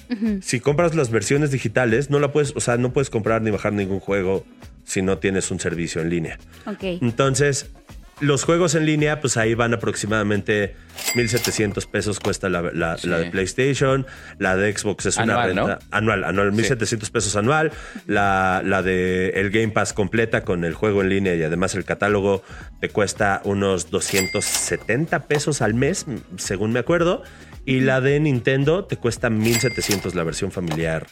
si 0.43 0.61
compras 0.61 0.95
las 0.95 1.11
versiones 1.11 1.50
digitales, 1.50 2.11
no 2.11 2.19
la 2.19 2.33
puedes, 2.33 2.54
o 2.57 2.61
sea, 2.61 2.76
no 2.76 2.93
puedes 2.93 3.11
comprar 3.11 3.43
ni 3.43 3.50
bajar 3.50 3.73
ningún 3.73 4.00
juego 4.00 4.45
si 4.85 5.02
no 5.02 5.19
tienes 5.19 5.50
un 5.50 5.61
servicio 5.61 6.02
en 6.02 6.11
línea. 6.11 6.38
Ok. 6.66 6.83
Entonces, 7.00 7.71
los 8.21 8.44
juegos 8.44 8.75
en 8.75 8.87
línea, 8.87 9.21
pues 9.21 9.37
ahí 9.37 9.54
van 9.54 9.75
aproximadamente 9.75 10.76
1.700 11.14 11.87
pesos 11.90 12.21
cuesta 12.21 12.49
la, 12.49 12.62
la- 12.73 12.97
Sí. 12.97 13.09
la 13.09 13.18
de 13.18 13.30
PlayStation, 13.30 14.06
la 14.38 14.56
de 14.56 14.76
Xbox 14.76 15.06
es 15.06 15.16
una 15.16 15.44
renta 15.44 15.78
anual, 15.90 16.25
anual, 16.25 16.52
1.700 16.52 17.11
pesos 17.11 17.37
anual, 17.37 17.73
la, 18.06 18.62
la 18.64 18.83
de 18.83 19.30
el 19.30 19.50
Game 19.50 19.68
Pass 19.71 19.92
completa 19.92 20.42
con 20.44 20.64
el 20.64 20.75
juego 20.75 21.02
en 21.02 21.09
línea 21.09 21.35
y 21.35 21.42
además 21.42 21.75
el 21.75 21.85
catálogo 21.85 22.42
te 22.80 22.88
cuesta 22.88 23.40
unos 23.44 23.90
270 23.90 25.26
pesos 25.26 25.61
al 25.62 25.75
mes, 25.75 26.06
según 26.37 26.73
me 26.73 26.78
acuerdo, 26.80 27.23
y 27.66 27.80
la 27.80 28.00
de 28.00 28.21
Nintendo 28.21 28.85
te 28.85 28.97
cuesta 28.97 29.28
1.700 29.30 30.14
la 30.14 30.23
versión 30.25 30.52
familiar 30.52 31.06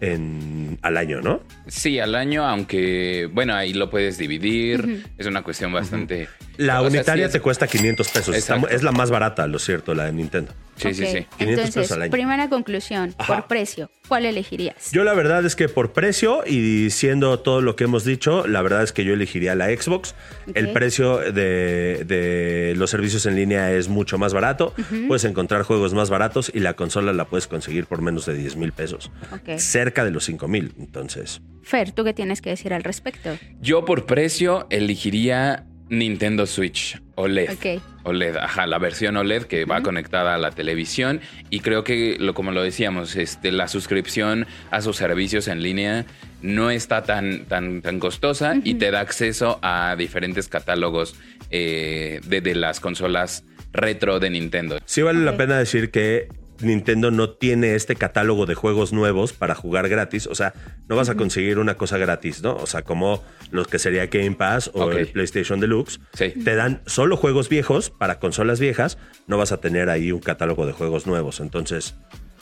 en, 0.00 0.78
al 0.82 0.96
año, 0.96 1.20
¿no? 1.20 1.40
Sí, 1.66 1.98
al 1.98 2.14
año, 2.14 2.44
aunque, 2.46 3.28
bueno, 3.32 3.54
ahí 3.54 3.72
lo 3.74 3.90
puedes 3.90 4.18
dividir. 4.18 5.04
Es 5.18 5.26
una 5.26 5.42
cuestión 5.42 5.72
bastante... 5.72 6.28
La 6.56 6.80
sea, 6.80 6.88
unitaria 6.88 7.26
sí 7.26 7.32
te 7.32 7.38
es- 7.38 7.42
cuesta 7.42 7.66
500 7.66 8.08
pesos. 8.08 8.34
Está- 8.36 8.60
es 8.70 8.82
la 8.82 8.92
más 8.92 9.10
barata, 9.10 9.46
lo 9.46 9.58
cierto, 9.58 9.94
la 9.94 10.04
de 10.06 10.12
Nintendo. 10.12 10.52
Sí, 10.78 10.94
sí, 10.94 11.06
sí. 11.06 11.26
500 11.36 11.36
pesos 11.38 11.48
Entonces, 11.66 11.92
al 11.92 12.02
año. 12.02 12.10
primera 12.10 12.48
conclusión, 12.48 13.14
Ajá. 13.18 13.34
por 13.36 13.46
precio, 13.48 13.90
¿cuál 14.08 14.24
elegirías? 14.24 14.90
Yo 14.92 15.04
la 15.04 15.12
verdad 15.14 15.44
es 15.44 15.56
que 15.56 15.68
por 15.68 15.92
precio 15.92 16.42
y 16.46 16.90
siendo 16.90 17.40
todo 17.40 17.60
lo 17.60 17.76
que 17.76 17.84
hemos 17.84 18.04
dicho, 18.04 18.46
la 18.46 18.62
verdad 18.62 18.82
es 18.82 18.92
que 18.92 19.04
yo 19.04 19.12
elegiría 19.14 19.54
la 19.54 19.66
Xbox. 19.66 20.14
El 20.54 20.70
precio 20.72 21.18
de, 21.18 22.04
de 22.06 22.74
los 22.76 22.90
servicios 22.90 23.26
en 23.26 23.36
línea 23.36 23.72
es 23.72 23.88
mucho 23.88 24.18
más 24.18 24.32
barato. 24.34 24.74
Puedes 25.06 25.24
encontrar 25.24 25.62
juegos 25.62 25.94
más 25.94 26.10
baratos 26.10 26.50
y 26.54 26.60
la 26.60 26.74
consola 26.74 27.12
la 27.12 27.24
puedes 27.26 27.46
conseguir 27.46 27.86
por 27.86 28.00
menos 28.02 28.26
de 28.26 28.34
10 28.34 28.56
mil 28.56 28.72
pesos. 28.72 29.10
Cerca 29.56 30.04
de 30.04 30.10
los 30.10 30.24
5 30.24 30.48
mil. 30.48 30.74
Entonces, 30.78 31.40
Fer, 31.62 31.92
¿tú 31.92 32.04
qué 32.04 32.14
tienes 32.14 32.40
que 32.40 32.50
decir 32.50 32.72
al 32.72 32.82
respecto? 32.84 33.30
Yo 33.60 33.84
por 33.84 34.06
precio 34.06 34.66
elegiría 34.70 35.66
Nintendo 35.90 36.46
Switch 36.46 37.00
OLED. 37.18 37.50
Ok. 37.50 37.82
OLED, 38.04 38.36
ajá, 38.36 38.66
la 38.66 38.78
versión 38.78 39.16
OLED 39.16 39.42
que 39.42 39.64
va 39.64 39.82
conectada 39.82 40.36
a 40.36 40.38
la 40.38 40.52
televisión 40.52 41.20
y 41.50 41.60
creo 41.60 41.82
que 41.82 42.16
lo 42.20 42.32
como 42.32 42.52
lo 42.52 42.62
decíamos, 42.62 43.16
este 43.16 43.50
la 43.50 43.66
suscripción 43.66 44.46
a 44.70 44.80
sus 44.80 44.96
servicios 44.96 45.48
en 45.48 45.62
línea 45.62 46.06
no 46.42 46.70
está 46.70 47.02
tan 47.02 47.44
tan 47.46 47.82
tan 47.82 47.98
costosa 47.98 48.54
y 48.62 48.74
te 48.74 48.92
da 48.92 49.00
acceso 49.00 49.58
a 49.62 49.96
diferentes 49.98 50.48
catálogos 50.48 51.16
eh, 51.50 52.20
de, 52.24 52.40
de 52.40 52.54
las 52.54 52.78
consolas 52.78 53.44
retro 53.72 54.20
de 54.20 54.30
Nintendo. 54.30 54.78
sí 54.84 55.02
vale 55.02 55.24
la 55.24 55.36
pena 55.36 55.58
decir 55.58 55.90
que 55.90 56.28
Nintendo 56.60 57.10
no 57.10 57.30
tiene 57.30 57.74
este 57.74 57.94
catálogo 57.96 58.46
de 58.46 58.54
juegos 58.54 58.92
nuevos 58.92 59.32
para 59.32 59.54
jugar 59.54 59.88
gratis. 59.88 60.26
O 60.26 60.34
sea, 60.34 60.54
no 60.88 60.96
vas 60.96 61.08
a 61.08 61.14
conseguir 61.14 61.58
una 61.58 61.76
cosa 61.76 61.98
gratis, 61.98 62.42
¿no? 62.42 62.56
O 62.56 62.66
sea, 62.66 62.82
como 62.82 63.22
los 63.50 63.68
que 63.68 63.78
sería 63.78 64.06
Game 64.06 64.32
Pass 64.32 64.70
o 64.74 64.90
el 64.90 65.06
PlayStation 65.08 65.60
Deluxe. 65.60 66.00
Sí. 66.14 66.30
Te 66.30 66.54
dan 66.56 66.82
solo 66.86 67.16
juegos 67.16 67.48
viejos 67.48 67.90
para 67.90 68.18
consolas 68.18 68.58
viejas. 68.60 68.98
No 69.26 69.38
vas 69.38 69.52
a 69.52 69.58
tener 69.60 69.88
ahí 69.90 70.12
un 70.12 70.20
catálogo 70.20 70.66
de 70.66 70.72
juegos 70.72 71.06
nuevos. 71.06 71.40
Entonces, 71.40 71.94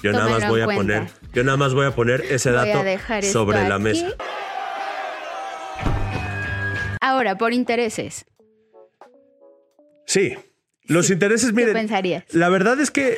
yo 0.02 0.12
nada 0.12 0.28
más 0.28 0.48
voy 0.48 0.60
a 0.62 0.64
cuenta. 0.66 0.82
poner, 0.82 1.08
yo 1.32 1.44
nada 1.44 1.56
más 1.56 1.74
voy 1.74 1.86
a 1.86 1.90
poner 1.94 2.20
ese 2.22 2.50
dato 2.52 2.82
sobre 3.22 3.68
la 3.68 3.74
aquí. 3.76 3.84
mesa. 3.84 4.06
Ahora, 7.00 7.36
por 7.38 7.52
intereses, 7.52 8.24
Sí. 10.06 10.36
Los 10.84 11.10
intereses, 11.10 11.48
¿qué 11.50 11.54
miren, 11.56 11.72
pensarías? 11.72 12.22
La 12.32 12.48
verdad 12.48 12.78
es 12.80 12.92
que 12.92 13.16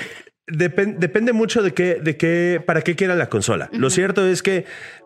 depen- 0.48 0.98
depende 0.98 1.32
mucho 1.32 1.62
de 1.62 1.72
qué, 1.72 1.96
de 1.96 2.16
qué, 2.16 2.62
para 2.64 2.82
qué 2.82 2.96
quieran 2.96 3.18
la 3.18 3.28
consola. 3.28 3.68
Lo 3.72 3.90
cierto 3.90 4.26
es 4.26 4.42
que 4.42 4.64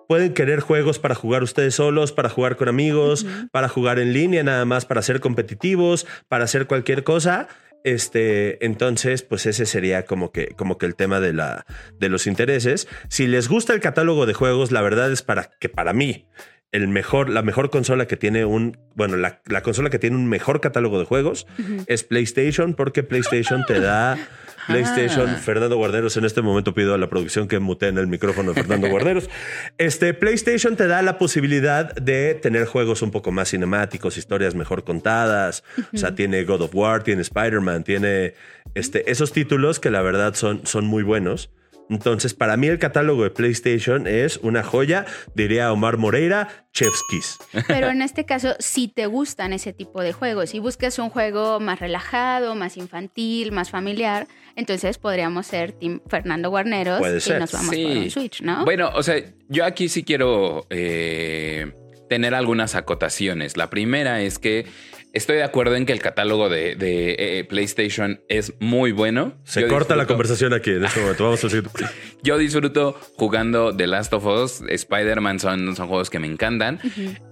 pueden 0.08 0.34
querer 0.34 0.60
juegos 0.60 0.98
para 0.98 1.14
jugar 1.14 1.42
ustedes 1.42 1.74
solos, 1.74 2.12
para 2.12 2.28
jugar 2.28 2.56
con 2.56 2.68
amigos, 2.68 3.26
para 3.50 3.68
jugar 3.68 3.98
en 3.98 4.12
línea 4.12 4.42
nada 4.42 4.64
más, 4.64 4.84
para 4.84 5.02
ser 5.02 5.20
competitivos, 5.20 6.06
para 6.28 6.44
hacer 6.44 6.66
cualquier 6.66 7.04
cosa. 7.04 7.48
Este, 7.84 8.64
entonces, 8.64 9.22
pues 9.22 9.44
ese 9.46 9.66
sería 9.66 10.04
como 10.04 10.30
que, 10.30 10.48
como 10.56 10.78
que 10.78 10.86
el 10.86 10.94
tema 10.94 11.18
de 11.18 11.32
la, 11.32 11.66
de 11.98 12.08
los 12.08 12.26
intereses. 12.28 12.86
Si 13.08 13.26
les 13.26 13.48
gusta 13.48 13.72
el 13.72 13.80
catálogo 13.80 14.24
de 14.24 14.34
juegos, 14.34 14.70
la 14.70 14.82
verdad 14.82 15.10
es 15.10 15.22
para 15.22 15.50
que 15.58 15.68
para 15.68 15.92
mí 15.92 16.26
el 16.72 16.88
mejor, 16.88 17.28
la 17.28 17.42
mejor 17.42 17.70
consola 17.70 18.06
que 18.06 18.16
tiene 18.16 18.46
un, 18.46 18.78
bueno, 18.94 19.16
la, 19.16 19.42
la 19.46 19.62
consola 19.62 19.90
que 19.90 19.98
tiene 19.98 20.16
un 20.16 20.26
mejor 20.26 20.60
catálogo 20.60 20.98
de 20.98 21.04
juegos 21.04 21.46
es 21.86 22.02
PlayStation, 22.02 22.74
porque 22.74 23.02
PlayStation 23.02 23.64
te 23.66 23.78
da 23.78 24.18
PlayStation. 24.66 25.28
Ah. 25.28 25.36
Fernando 25.36 25.76
Guarderos, 25.76 26.16
en 26.16 26.24
este 26.24 26.40
momento 26.40 26.72
pido 26.72 26.94
a 26.94 26.98
la 26.98 27.08
producción 27.08 27.46
que 27.46 27.58
muteen 27.58 27.98
el 27.98 28.06
micrófono 28.06 28.52
de 28.52 28.62
Fernando 28.62 28.88
Guarderos. 28.88 29.28
Este 29.76 30.14
PlayStation 30.14 30.74
te 30.74 30.86
da 30.86 31.02
la 31.02 31.18
posibilidad 31.18 31.94
de 31.94 32.34
tener 32.34 32.64
juegos 32.64 33.02
un 33.02 33.10
poco 33.10 33.32
más 33.32 33.50
cinemáticos, 33.50 34.16
historias 34.16 34.54
mejor 34.54 34.84
contadas. 34.84 35.64
O 35.92 35.98
sea, 35.98 36.14
tiene 36.14 36.44
God 36.44 36.62
of 36.62 36.74
War, 36.74 37.02
tiene 37.02 37.20
Spider-Man, 37.20 37.84
tiene 37.84 38.34
este, 38.74 39.10
esos 39.10 39.32
títulos 39.32 39.78
que 39.78 39.90
la 39.90 40.00
verdad 40.00 40.34
son, 40.34 40.66
son 40.66 40.86
muy 40.86 41.02
buenos. 41.02 41.50
Entonces, 41.92 42.32
para 42.32 42.56
mí 42.56 42.68
el 42.68 42.78
catálogo 42.78 43.22
de 43.24 43.30
PlayStation 43.30 44.06
es 44.06 44.38
una 44.38 44.62
joya, 44.62 45.04
diría 45.34 45.72
Omar 45.72 45.98
Moreira, 45.98 46.66
Chef's 46.72 47.02
Kiss. 47.10 47.38
Pero 47.68 47.88
en 47.90 48.00
este 48.00 48.24
caso, 48.24 48.54
si 48.58 48.88
te 48.88 49.06
gustan 49.06 49.52
ese 49.52 49.72
tipo 49.72 50.02
de 50.02 50.12
juegos, 50.12 50.50
si 50.50 50.58
buscas 50.58 50.98
un 50.98 51.10
juego 51.10 51.60
más 51.60 51.80
relajado, 51.80 52.54
más 52.54 52.76
infantil, 52.78 53.52
más 53.52 53.70
familiar, 53.70 54.26
entonces 54.56 54.96
podríamos 54.96 55.46
ser 55.46 55.72
Team 55.72 56.00
Fernando 56.08 56.48
Guarneros 56.50 56.98
Puede 56.98 57.18
y 57.24 57.38
nos 57.38 57.52
vamos 57.52 57.76
por 57.76 57.96
un 57.96 58.10
Switch, 58.10 58.40
¿no? 58.40 58.64
Bueno, 58.64 58.90
o 58.94 59.02
sea, 59.02 59.22
yo 59.48 59.64
aquí 59.64 59.88
sí 59.88 60.02
quiero 60.02 60.66
eh, 60.70 61.72
tener 62.08 62.34
algunas 62.34 62.74
acotaciones. 62.74 63.56
La 63.56 63.70
primera 63.70 64.22
es 64.22 64.38
que 64.38 64.66
estoy 65.12 65.36
de 65.36 65.44
acuerdo 65.44 65.76
en 65.76 65.86
que 65.86 65.92
el 65.92 66.00
catálogo 66.00 66.48
de, 66.48 66.74
de, 66.74 67.16
eh, 67.18 67.44
PlayStation 67.44 68.20
es 68.28 68.54
muy 68.60 68.92
bueno. 68.92 69.34
Se 69.44 69.62
Yo 69.62 69.68
corta 69.68 69.96
la 69.96 70.06
conversación 70.06 70.52
aquí 70.52 70.70
en 70.70 70.84
este 70.84 71.00
momento. 71.02 71.24
Vamos 71.24 71.44
a 71.44 71.50
seguir. 71.50 71.68
Yo 72.22 72.38
disfruto 72.38 72.98
jugando 73.16 73.74
The 73.76 73.86
Last 73.86 74.12
of 74.12 74.26
Us, 74.26 74.62
Spider-Man 74.68 75.40
son, 75.40 75.76
son 75.76 75.88
juegos 75.88 76.10
que 76.10 76.18
me 76.18 76.26
encantan. 76.26 76.80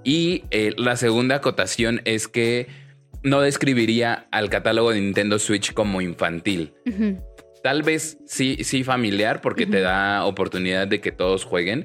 Y 0.05 0.45
eh, 0.51 0.75
la 0.77 0.97
segunda 0.97 1.37
acotación 1.37 2.03
es 2.05 2.29
que 2.29 2.69
no 3.23 3.41
describiría 3.41 4.27
al 4.31 4.49
catálogo 4.51 4.93
de 4.93 5.01
Nintendo 5.01 5.39
Switch 5.39 5.73
como 5.73 6.01
infantil. 6.01 6.73
Tal 7.63 7.83
vez 7.83 8.19
sí, 8.27 8.59
sí 8.65 8.85
familiar, 8.85 9.43
porque 9.43 9.67
te 9.67 9.81
da 9.81 10.25
oportunidad 10.25 10.89
de 10.89 11.01
que 11.01 11.13
todos 11.13 11.45
jueguen. 11.45 11.85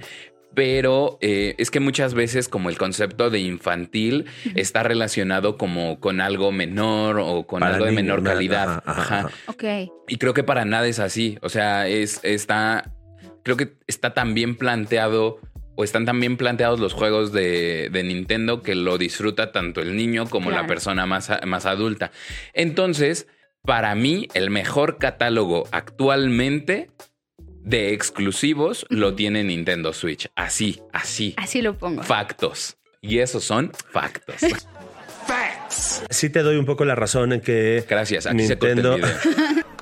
Pero 0.56 1.18
eh, 1.22 1.54
es 1.58 1.70
que 1.70 1.80
muchas 1.80 2.14
veces 2.14 2.48
como 2.50 2.70
el 2.70 2.78
concepto 2.78 3.30
de 3.30 3.40
infantil 3.40 4.26
está 4.56 4.84
relacionado 4.84 5.58
como 5.58 6.00
con 6.00 6.22
algo 6.22 6.52
menor 6.52 7.20
o 7.20 7.46
con 7.46 7.60
Para 7.60 7.76
algo 7.76 7.86
de 7.86 7.92
menor 7.92 8.22
¿no? 8.22 8.30
calidad. 8.32 8.82
Ajá, 8.84 8.84
ajá, 8.86 9.02
Ajá. 9.02 9.20
ajá. 9.28 9.30
Ok. 9.48 9.64
Y 10.08 10.18
creo 10.18 10.34
que 10.34 10.44
para 10.44 10.66
nada 10.66 10.88
es 10.88 11.00
así. 11.00 11.38
O 11.42 11.50
sea, 11.50 11.88
es, 11.88 12.22
está. 12.24 12.92
Creo 13.44 13.58
que 13.58 13.74
está 13.88 14.14
tan 14.14 14.34
bien 14.34 14.56
planteado. 14.56 15.40
O 15.78 15.84
están 15.84 16.06
tan 16.06 16.22
bien 16.22 16.38
planteados 16.38 16.80
los 16.80 16.94
juegos 16.94 17.34
de, 17.34 17.90
de 17.92 18.04
Nintendo 18.04 18.62
que 18.62 18.76
lo 18.76 18.98
disfruta 18.98 19.52
tanto 19.52 19.82
el 19.82 19.98
niño 19.98 20.26
como 20.30 20.50
la 20.50 20.68
persona 20.68 21.06
más, 21.06 21.30
más 21.46 21.66
adulta. 21.66 22.12
Entonces, 22.54 23.28
para 23.62 23.94
mí, 23.94 24.30
el 24.36 24.52
mejor 24.52 24.98
catálogo 25.00 25.68
actualmente 25.74 26.92
de 27.66 27.94
exclusivos 27.94 28.86
lo 28.90 29.16
tiene 29.16 29.44
Nintendo 29.44 29.92
Switch. 29.92 30.30
Así, 30.36 30.82
así. 30.94 31.34
Así 31.36 31.62
lo 31.62 31.78
pongo. 31.78 32.04
Factos. 32.04 32.78
Y 33.02 33.20
esos 33.20 33.44
son 33.44 33.72
factos. 33.92 34.36
Sí 36.12 36.30
te 36.30 36.44
doy 36.44 36.58
un 36.58 36.66
poco 36.66 36.86
la 36.86 36.94
razón 36.94 37.34
en 37.34 37.42
que 37.42 37.84
Gracias. 37.90 38.28
Aquí 38.28 38.36
Nintendo, 38.38 38.96
se 38.96 39.02
corta 39.02 39.18
el 39.18 39.32
video. 39.52 39.66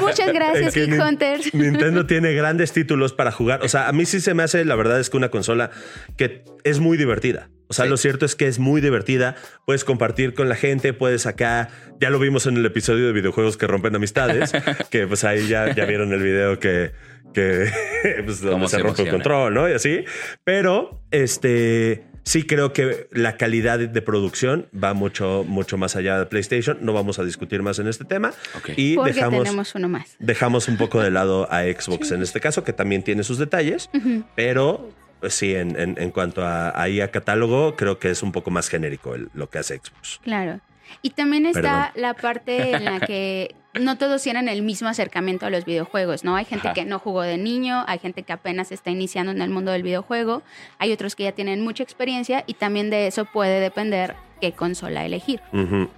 Muchas 0.00 0.32
gracias, 0.32 0.76
Hunters. 0.76 1.52
Nintendo 1.54 2.06
tiene 2.06 2.32
grandes 2.34 2.72
títulos 2.72 3.12
para 3.12 3.32
jugar. 3.32 3.62
O 3.62 3.68
sea, 3.68 3.88
a 3.88 3.92
mí 3.92 4.06
sí 4.06 4.20
se 4.20 4.34
me 4.34 4.42
hace, 4.42 4.64
la 4.64 4.76
verdad 4.76 5.00
es 5.00 5.10
que 5.10 5.16
una 5.16 5.30
consola 5.30 5.70
que 6.16 6.44
es 6.64 6.78
muy 6.78 6.96
divertida. 6.96 7.50
O 7.68 7.74
sea, 7.74 7.84
Sí. 7.86 7.90
lo 7.90 7.96
cierto 7.96 8.26
es 8.26 8.34
que 8.36 8.48
es 8.48 8.58
muy 8.58 8.80
divertida. 8.80 9.34
Puedes 9.66 9.84
compartir 9.84 10.34
con 10.34 10.48
la 10.48 10.56
gente, 10.56 10.92
puedes 10.92 11.26
acá. 11.26 11.68
Ya 12.00 12.10
lo 12.10 12.18
vimos 12.18 12.46
en 12.46 12.56
el 12.56 12.66
episodio 12.66 13.06
de 13.06 13.12
videojuegos 13.12 13.56
que 13.56 13.66
rompen 13.66 13.94
amistades, 13.96 14.52
que 14.90 15.06
pues 15.06 15.24
ahí 15.24 15.48
ya, 15.48 15.74
ya 15.74 15.84
vieron 15.86 16.12
el 16.12 16.22
video 16.22 16.58
que, 16.58 16.92
que 17.32 17.66
pues, 18.24 18.40
donde 18.42 18.68
se, 18.68 18.76
se 18.76 18.82
rompe 18.82 19.02
el 19.02 19.10
control, 19.10 19.54
¿no? 19.54 19.68
Y 19.68 19.72
así. 19.72 20.04
Pero 20.44 21.00
este 21.10 22.04
sí 22.24 22.44
creo 22.44 22.72
que 22.72 23.08
la 23.10 23.36
calidad 23.36 23.80
de 23.80 24.02
producción 24.02 24.68
va 24.72 24.94
mucho, 24.94 25.44
mucho 25.46 25.76
más 25.76 25.96
allá 25.96 26.18
de 26.20 26.26
PlayStation. 26.26 26.78
No 26.80 26.92
vamos 26.92 27.18
a 27.18 27.24
discutir 27.24 27.62
más 27.62 27.78
en 27.80 27.88
este 27.88 28.04
tema. 28.04 28.32
Ok. 28.56 28.70
Y 28.76 28.94
Porque 28.94 29.12
dejamos 29.14 29.42
tenemos 29.44 29.74
uno 29.74 29.88
más. 29.88 30.16
dejamos 30.20 30.68
un 30.68 30.76
poco 30.76 31.00
de 31.02 31.10
lado 31.10 31.48
a 31.50 31.62
Xbox 31.62 32.12
en 32.12 32.22
este 32.22 32.38
caso, 32.40 32.62
que 32.62 32.72
también 32.72 33.02
tiene 33.02 33.24
sus 33.24 33.38
detalles, 33.38 33.90
pero 34.36 34.88
sí, 35.28 35.54
en, 35.54 35.78
en- 35.78 35.96
en 35.98 36.10
cuanto 36.10 36.44
a, 36.44 36.80
ahí 36.80 37.00
a 37.00 37.10
catálogo, 37.10 37.76
creo 37.76 37.98
que 37.98 38.10
es 38.10 38.22
un 38.22 38.32
poco 38.32 38.50
más 38.50 38.68
genérico 38.68 39.14
el- 39.14 39.28
lo 39.34 39.48
que 39.50 39.58
hace 39.58 39.76
Xbox. 39.78 40.20
Claro. 40.22 40.60
Y 41.00 41.10
también 41.10 41.46
está 41.46 41.90
Perdón. 41.94 42.02
la 42.02 42.14
parte 42.14 42.72
en 42.72 42.84
la 42.84 43.00
que 43.00 43.54
no 43.80 43.96
todos 43.96 44.22
tienen 44.22 44.48
el 44.48 44.60
mismo 44.62 44.88
acercamiento 44.88 45.46
a 45.46 45.50
los 45.50 45.64
videojuegos, 45.64 46.22
¿no? 46.24 46.36
Hay 46.36 46.44
gente 46.44 46.68
Ajá. 46.68 46.74
que 46.74 46.84
no 46.84 46.98
jugó 46.98 47.22
de 47.22 47.38
niño, 47.38 47.84
hay 47.88 47.98
gente 47.98 48.22
que 48.24 48.32
apenas 48.34 48.70
está 48.72 48.90
iniciando 48.90 49.32
en 49.32 49.40
el 49.40 49.48
mundo 49.48 49.72
del 49.72 49.82
videojuego, 49.82 50.42
hay 50.78 50.92
otros 50.92 51.16
que 51.16 51.22
ya 51.24 51.32
tienen 51.32 51.62
mucha 51.62 51.82
experiencia 51.82 52.44
y 52.46 52.54
también 52.54 52.90
de 52.90 53.06
eso 53.06 53.24
puede 53.24 53.60
depender 53.60 54.14
qué 54.40 54.52
consola 54.52 55.06
elegir. 55.06 55.40
Ujú. 55.52 55.88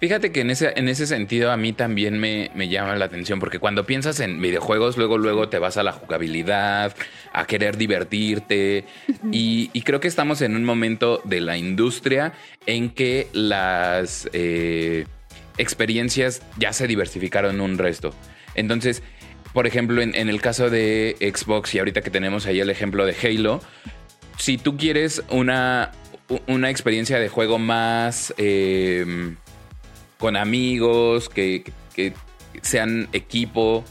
Fíjate 0.00 0.32
que 0.32 0.40
en 0.40 0.50
ese, 0.50 0.72
en 0.76 0.88
ese 0.88 1.06
sentido 1.06 1.50
a 1.50 1.56
mí 1.56 1.72
también 1.72 2.18
me, 2.18 2.50
me 2.54 2.68
llama 2.68 2.96
la 2.96 3.06
atención, 3.06 3.40
porque 3.40 3.58
cuando 3.58 3.84
piensas 3.86 4.20
en 4.20 4.40
videojuegos, 4.40 4.96
luego, 4.96 5.18
luego 5.18 5.48
te 5.48 5.58
vas 5.58 5.76
a 5.76 5.82
la 5.82 5.92
jugabilidad, 5.92 6.94
a 7.32 7.46
querer 7.46 7.76
divertirte, 7.76 8.84
y, 9.32 9.70
y 9.72 9.82
creo 9.82 10.00
que 10.00 10.08
estamos 10.08 10.42
en 10.42 10.56
un 10.56 10.64
momento 10.64 11.20
de 11.24 11.40
la 11.40 11.56
industria 11.56 12.32
en 12.66 12.90
que 12.90 13.28
las 13.32 14.28
eh, 14.32 15.06
experiencias 15.56 16.42
ya 16.58 16.72
se 16.72 16.86
diversificaron 16.86 17.60
un 17.60 17.78
resto. 17.78 18.14
Entonces, 18.54 19.02
por 19.52 19.66
ejemplo, 19.66 20.02
en, 20.02 20.14
en 20.14 20.28
el 20.28 20.40
caso 20.40 20.70
de 20.70 21.16
Xbox 21.20 21.74
y 21.74 21.78
ahorita 21.78 22.02
que 22.02 22.10
tenemos 22.10 22.46
ahí 22.46 22.60
el 22.60 22.70
ejemplo 22.70 23.06
de 23.06 23.16
Halo, 23.22 23.60
si 24.36 24.58
tú 24.58 24.76
quieres 24.76 25.22
una, 25.30 25.90
una 26.46 26.70
experiencia 26.70 27.18
de 27.18 27.28
juego 27.28 27.58
más 27.58 28.32
eh, 28.38 29.34
con 30.18 30.36
amigos, 30.36 31.28
que, 31.28 31.64
que 31.94 32.12
sean 32.62 33.08
equipo 33.12 33.84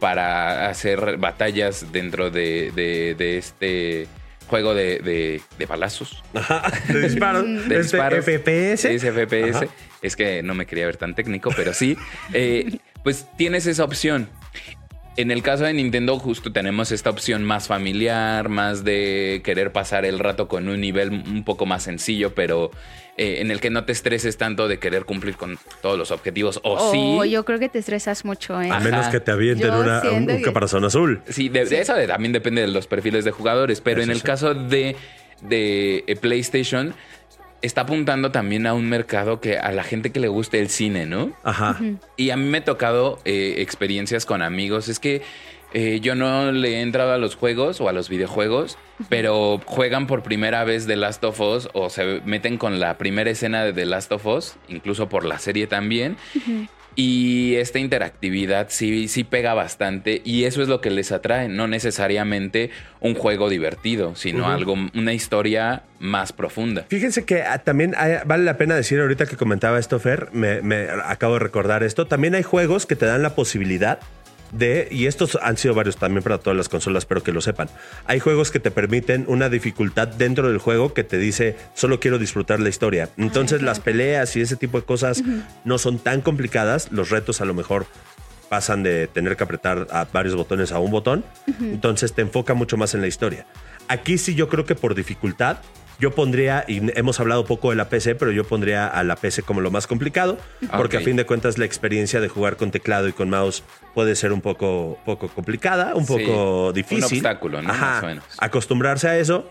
para 0.00 0.68
hacer 0.68 1.18
batallas 1.18 1.92
dentro 1.92 2.30
de, 2.30 2.72
de- 2.74 3.14
de 3.16 3.38
este 3.38 4.06
juego 4.46 4.74
de, 4.74 4.98
de, 5.00 5.40
de 5.58 5.66
balazos. 5.66 6.22
Ajá, 6.34 6.62
de 6.88 7.00
disparos. 7.02 7.44
De 7.68 7.80
Este 7.80 7.96
disparos. 7.96 8.24
FPS. 8.24 8.84
Es 8.86 9.02
FPS. 9.02 9.56
Ajá. 9.56 9.66
Es 10.02 10.16
que 10.16 10.42
no 10.42 10.54
me 10.54 10.66
quería 10.66 10.86
ver 10.86 10.96
tan 10.96 11.14
técnico, 11.14 11.50
pero 11.56 11.72
sí. 11.72 11.96
Eh, 12.32 12.78
pues 13.02 13.26
tienes 13.36 13.66
esa 13.66 13.84
opción. 13.84 14.28
En 15.16 15.30
el 15.30 15.42
caso 15.42 15.62
de 15.64 15.72
Nintendo, 15.72 16.18
justo 16.18 16.52
tenemos 16.52 16.90
esta 16.90 17.08
opción 17.10 17.44
más 17.44 17.68
familiar, 17.68 18.48
más 18.48 18.82
de 18.82 19.42
querer 19.44 19.70
pasar 19.70 20.04
el 20.04 20.18
rato 20.18 20.48
con 20.48 20.68
un 20.68 20.80
nivel 20.80 21.10
un 21.12 21.44
poco 21.44 21.66
más 21.66 21.84
sencillo, 21.84 22.34
pero 22.34 22.72
eh, 23.16 23.36
en 23.40 23.52
el 23.52 23.60
que 23.60 23.70
no 23.70 23.84
te 23.84 23.92
estreses 23.92 24.36
tanto 24.38 24.66
de 24.66 24.80
querer 24.80 25.04
cumplir 25.04 25.36
con 25.36 25.56
todos 25.82 25.96
los 25.96 26.10
objetivos. 26.10 26.58
O 26.64 26.74
O 26.74 27.24
sí. 27.24 27.30
yo 27.30 27.44
creo 27.44 27.60
que 27.60 27.68
te 27.68 27.78
estresas 27.78 28.24
mucho, 28.24 28.60
¿eh? 28.60 28.70
A 28.72 28.80
menos 28.80 29.06
que 29.06 29.20
te 29.20 29.30
avienten 29.30 29.70
una- 29.72 30.02
un, 30.10 30.22
un 30.22 30.26
que- 30.26 30.42
caparazón 30.42 30.84
azul. 30.84 31.22
Sí, 31.28 31.48
de, 31.48 31.64
de 31.64 31.80
eso 31.80 31.94
de- 31.94 32.08
también 32.08 32.32
depende 32.32 32.62
de 32.62 32.68
los 32.68 32.88
perfiles 32.88 33.24
de 33.24 33.30
jugadores, 33.30 33.80
pero 33.80 34.00
Eso 34.00 34.06
en 34.06 34.10
el 34.10 34.16
sí. 34.20 34.26
caso 34.26 34.52
de, 34.54 34.96
de 35.42 36.02
eh, 36.08 36.16
PlayStation, 36.16 36.92
está 37.64 37.82
apuntando 37.82 38.30
también 38.30 38.66
a 38.66 38.74
un 38.74 38.88
mercado 38.88 39.40
que 39.40 39.58
a 39.58 39.72
la 39.72 39.82
gente 39.82 40.12
que 40.12 40.20
le 40.20 40.28
guste 40.28 40.60
el 40.60 40.68
cine, 40.68 41.06
¿no? 41.06 41.32
Ajá. 41.42 41.78
Y 42.16 42.30
a 42.30 42.36
mí 42.36 42.44
me 42.44 42.58
ha 42.58 42.64
tocado 42.64 43.18
eh, 43.24 43.56
experiencias 43.58 44.26
con 44.26 44.42
amigos. 44.42 44.88
Es 44.88 44.98
que 44.98 45.22
eh, 45.72 45.98
yo 46.00 46.14
no 46.14 46.52
le 46.52 46.74
he 46.74 46.80
entrado 46.82 47.12
a 47.12 47.18
los 47.18 47.36
juegos 47.36 47.80
o 47.80 47.88
a 47.88 47.92
los 47.92 48.08
videojuegos, 48.08 48.78
pero 49.08 49.60
juegan 49.64 50.06
por 50.06 50.22
primera 50.22 50.62
vez 50.64 50.86
The 50.86 50.96
Last 50.96 51.24
of 51.24 51.40
Us 51.40 51.68
o 51.72 51.90
se 51.90 52.20
meten 52.24 52.58
con 52.58 52.78
la 52.78 52.98
primera 52.98 53.30
escena 53.30 53.64
de 53.64 53.72
The 53.72 53.86
Last 53.86 54.12
of 54.12 54.26
Us, 54.26 54.56
incluso 54.68 55.08
por 55.08 55.24
la 55.24 55.38
serie 55.38 55.66
también. 55.66 56.16
Y 56.96 57.56
esta 57.56 57.78
interactividad 57.78 58.66
sí, 58.70 59.08
sí 59.08 59.24
pega 59.24 59.52
bastante 59.54 60.22
y 60.24 60.44
eso 60.44 60.62
es 60.62 60.68
lo 60.68 60.80
que 60.80 60.90
les 60.90 61.10
atrae, 61.12 61.48
no 61.48 61.66
necesariamente 61.66 62.70
un 63.00 63.14
juego 63.14 63.48
divertido, 63.48 64.14
sino 64.14 64.44
Ujú. 64.44 64.52
algo, 64.52 64.74
una 64.94 65.12
historia 65.12 65.82
más 65.98 66.32
profunda. 66.32 66.84
Fíjense 66.88 67.24
que 67.24 67.42
ah, 67.42 67.58
también 67.58 67.94
hay- 67.96 68.18
vale 68.24 68.44
la 68.44 68.56
pena 68.56 68.74
decir 68.76 69.00
ahorita 69.00 69.26
que 69.26 69.36
comentaba 69.36 69.78
esto, 69.78 69.98
Fer, 69.98 70.28
me, 70.32 70.62
me 70.62 70.86
acabo 71.04 71.34
de 71.34 71.40
recordar 71.40 71.82
esto. 71.82 72.06
También 72.06 72.34
hay 72.34 72.42
juegos 72.42 72.86
que 72.86 72.94
te 72.96 73.06
dan 73.06 73.22
la 73.22 73.34
posibilidad 73.34 73.98
de, 74.54 74.88
y 74.90 75.06
estos 75.06 75.38
han 75.42 75.56
sido 75.56 75.74
varios 75.74 75.96
también 75.96 76.22
para 76.22 76.38
todas 76.38 76.56
las 76.56 76.68
consolas, 76.68 77.04
pero 77.06 77.22
que 77.22 77.32
lo 77.32 77.40
sepan. 77.40 77.68
Hay 78.06 78.20
juegos 78.20 78.50
que 78.50 78.60
te 78.60 78.70
permiten 78.70 79.24
una 79.28 79.48
dificultad 79.48 80.08
dentro 80.08 80.48
del 80.48 80.58
juego 80.58 80.94
que 80.94 81.04
te 81.04 81.18
dice, 81.18 81.56
solo 81.74 82.00
quiero 82.00 82.18
disfrutar 82.18 82.60
la 82.60 82.68
historia. 82.68 83.10
Entonces 83.16 83.62
las 83.62 83.80
peleas 83.80 84.36
y 84.36 84.40
ese 84.40 84.56
tipo 84.56 84.80
de 84.80 84.86
cosas 84.86 85.22
no 85.64 85.78
son 85.78 85.98
tan 85.98 86.20
complicadas. 86.20 86.92
Los 86.92 87.10
retos 87.10 87.40
a 87.40 87.44
lo 87.44 87.54
mejor 87.54 87.86
pasan 88.48 88.82
de 88.82 89.08
tener 89.08 89.36
que 89.36 89.44
apretar 89.44 89.88
a 89.90 90.04
varios 90.04 90.34
botones 90.36 90.72
a 90.72 90.78
un 90.78 90.90
botón. 90.90 91.24
Entonces 91.60 92.12
te 92.12 92.22
enfoca 92.22 92.54
mucho 92.54 92.76
más 92.76 92.94
en 92.94 93.00
la 93.00 93.06
historia. 93.06 93.46
Aquí 93.88 94.16
sí 94.18 94.34
yo 94.34 94.48
creo 94.48 94.64
que 94.64 94.74
por 94.74 94.94
dificultad 94.94 95.58
yo 95.98 96.10
pondría, 96.14 96.64
y 96.68 96.80
hemos 96.98 97.20
hablado 97.20 97.44
poco 97.44 97.70
de 97.70 97.76
la 97.76 97.88
PC, 97.88 98.14
pero 98.14 98.30
yo 98.32 98.44
pondría 98.44 98.86
a 98.86 99.02
la 99.04 99.16
PC 99.16 99.42
como 99.42 99.60
lo 99.60 99.70
más 99.70 99.86
complicado, 99.86 100.38
porque 100.76 100.96
Ok. 100.96 101.02
a 101.02 101.04
fin 101.04 101.16
de 101.16 101.24
cuentas 101.26 101.56
la 101.58 101.64
experiencia 101.64 102.20
de 102.20 102.28
jugar 102.28 102.56
con 102.56 102.70
teclado 102.70 103.08
y 103.08 103.12
con 103.12 103.30
mouse 103.30 103.62
puede 103.94 104.16
ser 104.16 104.32
un 104.32 104.40
poco, 104.40 104.98
poco 105.04 105.28
complicada, 105.28 105.94
un 105.94 106.04
Sí, 106.06 106.12
poco 106.12 106.68
un 106.68 106.74
difícil. 106.74 107.04
obstáculo, 107.04 107.62
¿no? 107.62 107.70
Ajá, 107.70 107.86
Más 107.86 108.02
o 108.02 108.06
menos. 108.06 108.24
acostumbrarse 108.38 109.08
a 109.08 109.18
eso. 109.18 109.50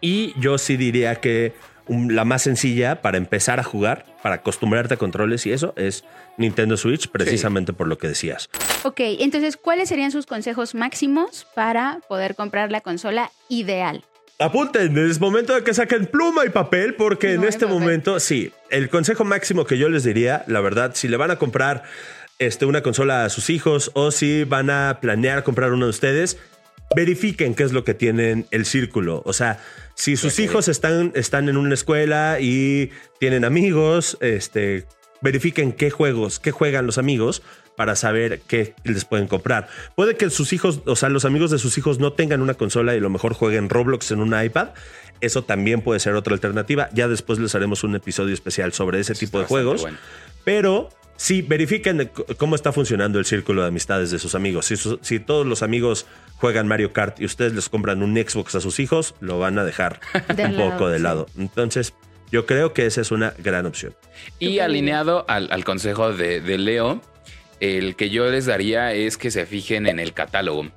Y 0.00 0.34
yo 0.38 0.58
sí 0.58 0.76
diría 0.76 1.16
que 1.16 1.54
la 1.88 2.24
más 2.24 2.42
sencilla 2.42 3.02
para 3.02 3.16
empezar 3.18 3.60
a 3.60 3.62
jugar, 3.62 4.06
para 4.22 4.36
acostumbrarte 4.36 4.94
a 4.94 4.96
controles 4.96 5.44
y 5.46 5.52
eso, 5.52 5.74
es 5.76 6.04
Nintendo 6.38 6.76
Switch, 6.78 7.08
precisamente 7.08 7.72
por 7.74 7.86
lo 7.86 7.98
que 7.98 8.08
decías. 8.08 8.48
Ok, 8.84 9.00
entonces, 9.00 9.56
¿cuáles 9.58 9.88
serían 9.90 10.10
sus 10.10 10.24
consejos 10.26 10.74
máximos 10.74 11.46
para 11.54 12.00
poder 12.08 12.34
comprar 12.34 12.70
la 12.72 12.80
consola 12.80 13.30
ideal? 13.48 14.04
Apunten, 14.38 14.98
es 14.98 15.20
momento 15.20 15.54
de 15.54 15.62
que 15.62 15.72
saquen 15.72 16.06
pluma 16.06 16.44
y 16.44 16.48
papel 16.48 16.94
porque 16.94 17.34
en 17.34 17.44
este 17.44 17.66
papel. 17.66 17.78
momento, 17.78 18.18
sí, 18.18 18.50
el 18.70 18.88
consejo 18.88 19.24
máximo 19.24 19.64
que 19.64 19.78
yo 19.78 19.88
les 19.88 20.02
diría, 20.02 20.44
la 20.48 20.60
verdad, 20.60 20.92
si 20.94 21.06
le 21.06 21.16
van 21.16 21.30
a 21.30 21.36
comprar 21.36 21.84
este, 22.40 22.66
una 22.66 22.82
consola 22.82 23.24
a 23.24 23.28
sus 23.28 23.48
hijos 23.48 23.92
o 23.94 24.10
si 24.10 24.42
van 24.42 24.70
a 24.70 24.98
planear 25.00 25.44
comprar 25.44 25.72
uno 25.72 25.86
de 25.86 25.90
ustedes, 25.90 26.38
verifiquen 26.96 27.54
qué 27.54 27.62
es 27.62 27.72
lo 27.72 27.84
que 27.84 27.94
tienen 27.94 28.46
el 28.50 28.66
círculo. 28.66 29.22
O 29.24 29.32
sea, 29.32 29.60
si 29.94 30.16
sus 30.16 30.40
hijos 30.40 30.66
están, 30.66 31.12
están 31.14 31.48
en 31.48 31.56
una 31.56 31.74
escuela 31.74 32.38
y 32.40 32.90
tienen 33.20 33.44
amigos, 33.44 34.18
este, 34.20 34.86
verifiquen 35.22 35.72
qué 35.72 35.90
juegos, 35.90 36.40
qué 36.40 36.50
juegan 36.50 36.86
los 36.86 36.98
amigos 36.98 37.42
para 37.76 37.96
saber 37.96 38.40
qué 38.46 38.74
les 38.84 39.04
pueden 39.04 39.26
comprar. 39.26 39.68
Puede 39.96 40.16
que 40.16 40.30
sus 40.30 40.52
hijos, 40.52 40.80
o 40.86 40.96
sea, 40.96 41.08
los 41.08 41.24
amigos 41.24 41.50
de 41.50 41.58
sus 41.58 41.76
hijos 41.78 41.98
no 41.98 42.12
tengan 42.12 42.40
una 42.40 42.54
consola 42.54 42.94
y 42.94 42.98
a 42.98 43.00
lo 43.00 43.10
mejor 43.10 43.34
jueguen 43.34 43.68
Roblox 43.68 44.10
en 44.10 44.20
un 44.20 44.38
iPad. 44.40 44.68
Eso 45.20 45.42
también 45.44 45.80
puede 45.80 46.00
ser 46.00 46.14
otra 46.14 46.34
alternativa. 46.34 46.88
Ya 46.92 47.08
después 47.08 47.38
les 47.38 47.54
haremos 47.54 47.84
un 47.84 47.94
episodio 47.94 48.34
especial 48.34 48.72
sobre 48.72 49.00
ese 49.00 49.14
tipo 49.14 49.38
de 49.38 49.46
juegos. 49.46 49.82
bueno. 49.82 49.96
Pero 50.44 50.90
sí, 51.16 51.40
verifiquen 51.42 52.10
cómo 52.36 52.54
está 52.56 52.72
funcionando 52.72 53.18
el 53.18 53.24
círculo 53.24 53.62
de 53.62 53.68
amistades 53.68 54.10
de 54.10 54.18
sus 54.18 54.34
amigos. 54.34 54.66
Si, 54.66 54.76
su- 54.76 54.98
si 55.02 55.20
todos 55.20 55.46
los 55.46 55.62
amigos 55.62 56.06
juegan 56.36 56.68
Mario 56.68 56.92
Kart 56.92 57.20
y 57.20 57.24
ustedes 57.24 57.54
les 57.54 57.68
compran 57.68 58.02
un 58.02 58.14
Xbox 58.16 58.54
a 58.56 58.60
sus 58.60 58.80
hijos, 58.80 59.14
lo 59.20 59.38
van 59.38 59.58
a 59.58 59.64
dejar 59.64 60.00
De 60.36 60.44
un 60.46 60.56
lado, 60.58 60.70
poco 60.72 60.88
de 60.90 60.98
sí. 60.98 61.02
lado. 61.02 61.26
Entonces, 61.38 61.94
yo 62.30 62.44
creo 62.44 62.72
que 62.74 62.84
esa 62.84 63.00
es 63.00 63.10
una 63.12 63.32
gran 63.38 63.64
opción. 63.64 63.94
Y 64.38 64.58
alineado 64.58 65.24
al, 65.28 65.50
al 65.52 65.64
consejo 65.64 66.12
de, 66.12 66.40
de 66.40 66.58
Leo, 66.58 67.00
el 67.64 67.96
que 67.96 68.10
yo 68.10 68.30
les 68.30 68.46
daría 68.46 68.92
es 68.92 69.16
que 69.16 69.30
se 69.30 69.46
fijen 69.46 69.86
en 69.86 69.98
el 69.98 70.12
catálogo. 70.12 70.68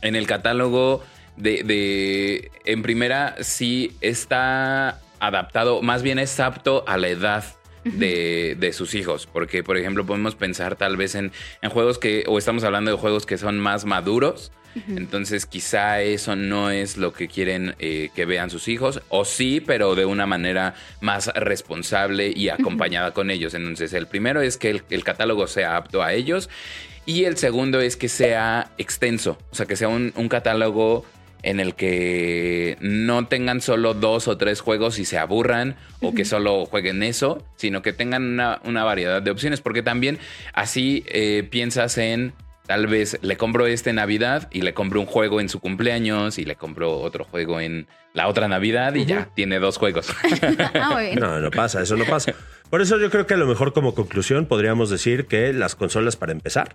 En 0.00 0.16
el 0.16 0.26
catálogo 0.26 1.04
de, 1.36 1.62
de- 1.62 2.50
en 2.64 2.82
primera, 2.82 3.36
sí 3.40 3.92
está 4.00 5.00
adaptado, 5.20 5.82
más 5.82 6.02
bien 6.02 6.18
es 6.18 6.38
apto 6.40 6.84
a 6.86 6.96
la 6.96 7.08
edad. 7.08 7.44
De, 7.92 8.56
de 8.58 8.72
sus 8.72 8.94
hijos, 8.94 9.28
porque 9.32 9.62
por 9.62 9.76
ejemplo 9.76 10.04
podemos 10.04 10.34
pensar 10.34 10.74
tal 10.74 10.96
vez 10.96 11.14
en, 11.14 11.30
en 11.62 11.70
juegos 11.70 11.98
que, 11.98 12.24
o 12.26 12.36
estamos 12.36 12.64
hablando 12.64 12.90
de 12.90 12.96
juegos 12.96 13.26
que 13.26 13.38
son 13.38 13.60
más 13.60 13.84
maduros, 13.84 14.50
entonces 14.88 15.46
quizá 15.46 16.02
eso 16.02 16.36
no 16.36 16.70
es 16.70 16.96
lo 16.96 17.12
que 17.12 17.28
quieren 17.28 17.74
eh, 17.78 18.10
que 18.14 18.26
vean 18.26 18.50
sus 18.50 18.68
hijos, 18.68 19.00
o 19.08 19.24
sí, 19.24 19.62
pero 19.64 19.94
de 19.94 20.04
una 20.04 20.26
manera 20.26 20.74
más 21.00 21.28
responsable 21.34 22.32
y 22.34 22.50
acompañada 22.50 23.12
con 23.12 23.30
ellos. 23.30 23.54
Entonces 23.54 23.92
el 23.94 24.06
primero 24.06 24.42
es 24.42 24.58
que 24.58 24.70
el, 24.70 24.82
el 24.90 25.04
catálogo 25.04 25.46
sea 25.46 25.76
apto 25.76 26.02
a 26.02 26.12
ellos 26.12 26.50
y 27.06 27.24
el 27.24 27.36
segundo 27.36 27.80
es 27.80 27.96
que 27.96 28.08
sea 28.08 28.72
extenso, 28.78 29.38
o 29.50 29.54
sea, 29.54 29.66
que 29.66 29.76
sea 29.76 29.88
un, 29.88 30.12
un 30.16 30.28
catálogo 30.28 31.06
en 31.46 31.60
el 31.60 31.76
que 31.76 32.76
no 32.80 33.28
tengan 33.28 33.60
solo 33.60 33.94
dos 33.94 34.26
o 34.26 34.36
tres 34.36 34.60
juegos 34.60 34.98
y 34.98 35.04
se 35.04 35.16
aburran 35.16 35.76
o 36.00 36.12
que 36.12 36.24
solo 36.24 36.66
jueguen 36.66 37.04
eso, 37.04 37.46
sino 37.54 37.82
que 37.82 37.92
tengan 37.92 38.24
una, 38.24 38.60
una 38.64 38.82
variedad 38.82 39.22
de 39.22 39.30
opciones, 39.30 39.60
porque 39.60 39.84
también 39.84 40.18
así 40.52 41.04
eh, 41.06 41.46
piensas 41.48 41.98
en 41.98 42.32
tal 42.66 42.88
vez 42.88 43.20
le 43.22 43.36
compro 43.36 43.68
este 43.68 43.92
Navidad 43.92 44.48
y 44.50 44.62
le 44.62 44.74
compro 44.74 44.98
un 45.00 45.06
juego 45.06 45.40
en 45.40 45.48
su 45.48 45.60
cumpleaños 45.60 46.38
y 46.38 46.44
le 46.44 46.56
compro 46.56 46.98
otro 46.98 47.24
juego 47.24 47.60
en 47.60 47.86
la 48.12 48.26
otra 48.26 48.48
Navidad 48.48 48.96
y 48.96 49.06
ya 49.06 49.28
tiene 49.36 49.60
dos 49.60 49.78
juegos. 49.78 50.08
ah. 50.74 51.00
No, 51.16 51.38
no 51.38 51.52
pasa, 51.52 51.80
eso 51.80 51.96
no 51.96 52.06
pasa. 52.06 52.34
Por 52.70 52.82
eso 52.82 52.98
yo 52.98 53.08
creo 53.08 53.28
que 53.28 53.34
a 53.34 53.36
lo 53.36 53.46
mejor 53.46 53.72
como 53.72 53.94
conclusión 53.94 54.46
podríamos 54.46 54.90
decir 54.90 55.26
que 55.26 55.52
las 55.52 55.76
consolas 55.76 56.16
para 56.16 56.32
empezar, 56.32 56.74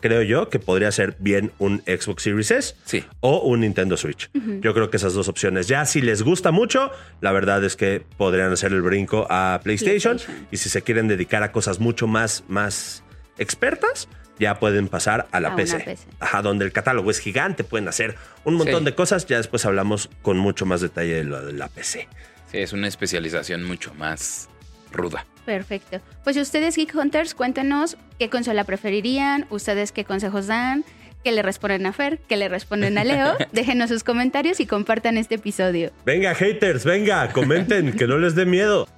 creo 0.00 0.22
yo 0.22 0.48
que 0.48 0.58
podría 0.58 0.92
ser 0.92 1.16
bien 1.18 1.52
un 1.58 1.82
Xbox 1.86 2.22
Series 2.22 2.50
S 2.50 2.74
Sí. 2.84 3.04
o 3.20 3.40
un 3.40 3.60
Nintendo 3.60 3.96
Switch. 3.96 4.30
Yo 4.60 4.74
creo 4.74 4.90
que 4.90 4.96
esas 4.96 5.14
dos 5.14 5.28
opciones. 5.28 5.66
Ya 5.68 5.84
si 5.86 6.00
les 6.00 6.22
gusta 6.22 6.50
mucho, 6.52 6.90
la 7.20 7.32
verdad 7.32 7.62
es 7.64 7.76
que 7.76 8.02
podrían 8.16 8.52
hacer 8.52 8.72
el 8.72 8.82
brinco 8.82 9.26
a 9.30 9.60
PlayStation, 9.62 10.16
PlayStation. 10.18 10.46
y 10.52 10.56
si 10.58 10.68
se 10.68 10.82
quieren 10.82 11.08
dedicar 11.08 11.42
a 11.42 11.52
cosas 11.52 11.80
mucho 11.80 12.06
más, 12.06 12.44
más 12.48 13.02
expertas, 13.38 14.08
ya 14.38 14.58
pueden 14.60 14.86
pasar 14.88 15.26
a 15.32 15.40
la 15.40 15.48
A 15.54 15.56
PC. 15.56 15.80
PC. 15.80 16.06
Ajá, 16.20 16.42
donde 16.42 16.64
el 16.64 16.72
catálogo 16.72 17.10
es 17.10 17.18
gigante, 17.18 17.64
pueden 17.64 17.88
hacer 17.88 18.14
un 18.44 18.54
montón 18.54 18.80
Sí. 18.80 18.84
de 18.84 18.94
cosas. 18.94 19.26
Ya 19.26 19.36
después 19.38 19.64
hablamos 19.66 20.10
con 20.22 20.38
mucho 20.38 20.64
más 20.66 20.80
detalle 20.80 21.14
de 21.14 21.24
lo 21.24 21.44
de 21.44 21.52
la 21.54 21.68
PC. 21.68 22.06
Sí, 22.50 22.58
es 22.58 22.72
una 22.72 22.86
especialización 22.88 23.64
mucho 23.64 23.92
más 23.94 24.48
ruda. 24.92 25.26
Perfecto. 25.44 26.00
Pues 26.24 26.36
ustedes, 26.36 26.76
Geek 26.76 26.94
Hunters, 26.94 27.34
cuéntenos 27.34 27.96
qué 28.18 28.28
consola 28.30 28.64
preferirían, 28.64 29.46
ustedes 29.50 29.92
qué 29.92 30.04
consejos 30.04 30.46
dan, 30.46 30.84
qué 31.24 31.32
le 31.32 31.42
responden 31.42 31.86
a 31.86 31.92
Fer, 31.92 32.18
qué 32.28 32.36
le 32.36 32.48
responden 32.48 32.98
a 32.98 33.04
Leo. 33.04 33.36
Déjenos 33.52 33.88
sus 33.88 34.04
comentarios 34.04 34.60
y 34.60 34.66
compartan 34.66 35.16
este 35.16 35.36
episodio. 35.36 35.90
Venga, 36.04 36.34
haters, 36.34 36.84
venga, 36.84 37.32
comenten, 37.32 37.92
que 37.92 38.06
no 38.06 38.18
les 38.18 38.34
dé 38.34 38.44
miedo. 38.46 38.88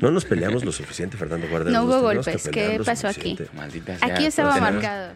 No 0.00 0.10
nos 0.10 0.24
peleamos 0.24 0.64
lo 0.64 0.72
suficiente, 0.72 1.16
Fernando 1.16 1.46
Guardia. 1.48 1.72
No 1.72 1.84
hubo 1.84 2.00
golpes. 2.00 2.48
¿Qué 2.48 2.80
pasó 2.84 3.06
aquí? 3.08 3.38
Maldita 3.54 3.94
Aquí 4.00 4.16
sea, 4.22 4.28
estaba 4.28 4.54
tenemos- 4.54 4.72
marcado. 4.74 5.12